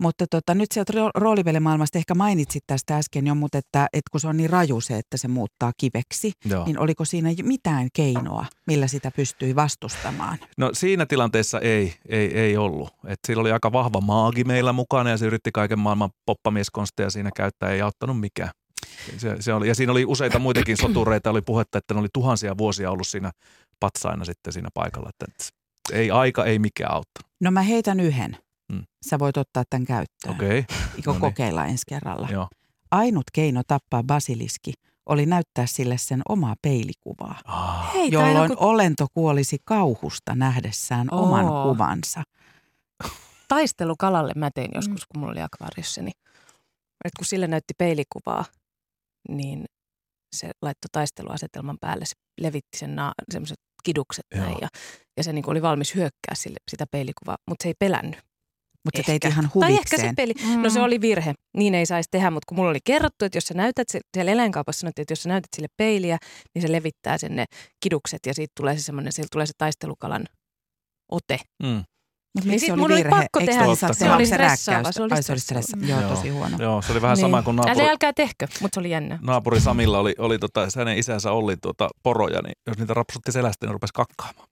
[0.00, 4.28] Mutta tota, nyt sieltä roolipelimaailmasta ehkä mainitsit tästä äsken jo, mutta että, että kun se
[4.28, 6.64] on niin raju se, että se muuttaa kiveksi, Joo.
[6.64, 10.38] niin oliko siinä mitään keinoa, millä sitä pystyi vastustamaan?
[10.56, 12.94] No siinä tilanteessa ei, ei, ei ollut.
[13.06, 17.30] Et sillä oli aika vahva maagi meillä mukana ja se yritti kaiken maailman poppamieskonsteja siinä
[17.36, 18.50] käyttää, ei auttanut mikään.
[19.18, 22.58] Se, se oli, ja siinä oli useita muitakin sotureita, oli puhetta, että ne oli tuhansia
[22.58, 23.30] vuosia ollut siinä
[23.80, 25.10] patsaina sitten siinä paikalla.
[25.10, 25.44] Että
[25.92, 27.30] ei aika, ei mikään auttanut.
[27.40, 28.36] No mä heitän yhden.
[28.70, 28.82] Hmm.
[29.10, 30.34] Sä voit ottaa tämän käyttöön.
[30.34, 30.64] Okei.
[31.00, 31.02] Okay.
[31.06, 31.20] No niin.
[31.20, 32.28] kokeilla ensi kerralla.
[32.30, 32.48] Joo.
[32.90, 34.72] Ainut keino tappaa basiliski
[35.06, 37.94] oli näyttää sille sen omaa peilikuvaa, ah.
[37.94, 38.66] Hei, jolloin kun...
[38.66, 41.22] olento kuolisi kauhusta nähdessään oh.
[41.22, 42.22] oman kuvansa.
[43.48, 46.14] Taistelu kalalle mä tein joskus, kun mulla oli akvaariossa, niin
[47.04, 48.44] että kun sille näytti peilikuvaa,
[49.28, 49.64] niin
[50.36, 54.68] se laittoi taisteluasetelman päälle, se levitti sen na- semmoiset kidukset näin ja,
[55.16, 58.29] ja se niin oli valmis hyökkää sille, sitä peilikuvaa, mutta se ei pelännyt.
[58.84, 59.76] Mutta se teit ihan huvikseen.
[59.76, 60.32] Tai ehkä se peli.
[60.56, 60.62] Mm.
[60.62, 61.34] No se oli virhe.
[61.56, 64.80] Niin ei saisi tehdä, mutta kun mulla oli kerrottu, että jos sä näytät, siellä eläinkaupassa
[64.80, 66.18] sanottiin, että jos sä näytät sille peiliä,
[66.54, 67.44] niin se levittää sen ne
[67.80, 70.24] kidukset ja siitä tulee se semmoinen, sieltä tulee se taistelukalan
[71.10, 71.38] ote.
[71.62, 71.84] Mm.
[72.34, 72.94] Mutta niin miksi oli virhe?
[72.94, 74.92] Oli pakko Eikö tehdä, se, se oli stressaava.
[74.92, 75.86] Se oli, Ai, se oli stressaava.
[75.86, 76.56] Joo, tosi huono.
[76.60, 77.20] Joo, se oli vähän niin.
[77.20, 77.80] sama kuin naapuri.
[77.80, 79.18] Älä älkää tehkö, mutta se oli jännä.
[79.22, 83.66] Naapuri Samilla oli, oli tota, hänen isänsä oli tuota, poroja, niin jos niitä rapsutti selästä,
[83.66, 84.48] niin rupesi kakkaamaan.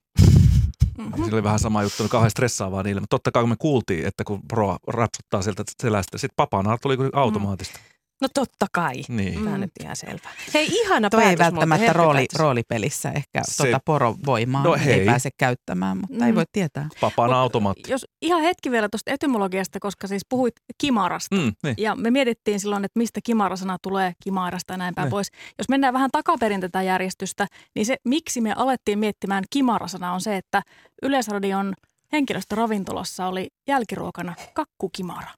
[0.98, 1.24] Mm-hmm.
[1.24, 3.00] Sillä oli vähän sama juttu, oli kauhean stressaavaa niille.
[3.00, 6.96] Mutta totta kai kun me kuultiin, että kun poro rapsuttaa sieltä selästä, sitten papanaar tuli
[7.12, 7.78] automaattisesti.
[7.78, 7.97] Mm.
[8.20, 8.94] No totta kai.
[9.08, 9.34] Niin.
[9.34, 10.28] Tämä on nyt ihan selvä.
[10.54, 15.98] Hei, ihana Toi ei välttämättä rooli, roolipelissä ehkä se, tuota porovoimaa no ei pääse käyttämään,
[15.98, 16.22] mutta mm.
[16.22, 16.88] ei voi tietää.
[17.00, 17.90] Papana automaatti.
[17.90, 21.36] Jos ihan hetki vielä tuosta etymologiasta, koska siis puhuit kimarasta.
[21.36, 21.74] Mm, niin.
[21.78, 25.10] Ja me mietittiin silloin, että mistä kimarasana tulee kimarasta ja näin päin niin.
[25.10, 25.30] pois.
[25.58, 30.36] Jos mennään vähän takaperin tätä järjestystä, niin se miksi me alettiin miettimään kimarasana on se,
[30.36, 30.62] että
[31.02, 31.74] Yleisradion
[32.12, 35.30] henkilöstöravintolassa oli jälkiruokana kakkukimara.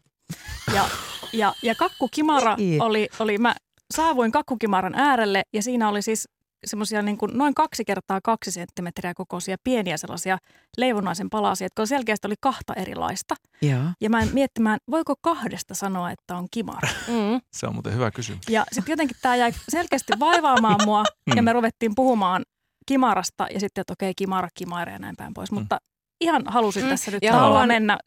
[0.75, 0.89] Ja,
[1.33, 3.55] ja, ja kakkukimara oli, oli, mä
[3.95, 6.29] saavuin kakkukimaran äärelle ja siinä oli siis
[6.65, 10.39] semmoisia niin kuin noin kaksi kertaa kaksi senttimetriä kokoisia pieniä sellaisia
[10.77, 13.35] leivonnaisen palasia, jotka selkeästi oli kahta erilaista.
[13.63, 16.89] Ja, ja mä en miettimään, voiko kahdesta sanoa, että on kimara.
[17.09, 17.41] Mm.
[17.53, 18.49] Se on muuten hyvä kysymys.
[18.49, 21.37] Ja sitten jotenkin tämä jäi selkeästi vaivaamaan mua mm.
[21.37, 22.43] ja me ruvettiin puhumaan
[22.87, 25.51] kimarasta ja sitten, että okei, kimara, kimara ja näin päin pois.
[25.51, 25.59] Mm.
[25.59, 25.79] Mutta
[26.21, 26.89] ihan halusin mm.
[26.89, 27.99] tässä nyt ja haluan mennä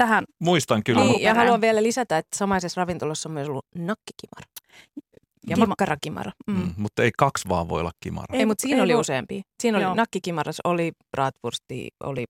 [0.00, 0.24] tähän.
[0.38, 1.04] Muistan kyllä.
[1.04, 4.46] Niin, ja haluan vielä lisätä, että samaisessa ravintolassa on myös ollut nakkikimara.
[5.48, 5.66] Ja Kima.
[5.66, 6.32] makkarakimara.
[6.46, 6.54] Mm.
[6.54, 8.38] Mm, mutta ei kaksi vaan voi olla kimara.
[8.38, 9.42] Ei, mutta siinä ei oli useampi.
[9.62, 12.24] Siinä oli nakkikimaras, oli bratwursti, oli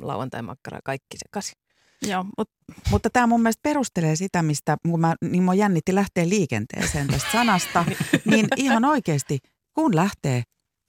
[0.00, 1.54] lauantai-makkara, kaikki sekaisin.
[2.02, 2.54] Joo, mutta,
[2.90, 7.30] mutta tämä mun mielestä perustelee sitä, mistä kun mä, niin mua jännitti lähteä liikenteeseen tästä
[7.32, 7.84] sanasta,
[8.30, 9.38] niin ihan oikeasti,
[9.74, 10.42] kun lähtee,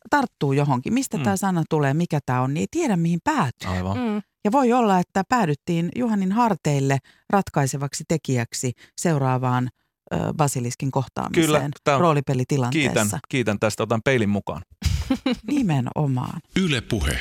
[0.09, 1.23] tarttuu johonkin, mistä mm.
[1.23, 3.69] tämä sana tulee, mikä tämä on, niin ei tiedä mihin päätyy.
[3.69, 3.97] Aivan.
[3.97, 4.21] Mm.
[4.45, 6.97] Ja voi olla, että päädyttiin Juhanin harteille
[7.29, 9.69] ratkaisevaksi tekijäksi seuraavaan
[10.13, 12.93] ö, Basiliskin kohtaamiseen Kyllä, tämän, roolipelitilanteessa.
[12.99, 14.61] Kiitän, kiitän tästä, otan peilin mukaan.
[15.47, 16.41] Nimenomaan.
[16.55, 17.17] Yle Puhe.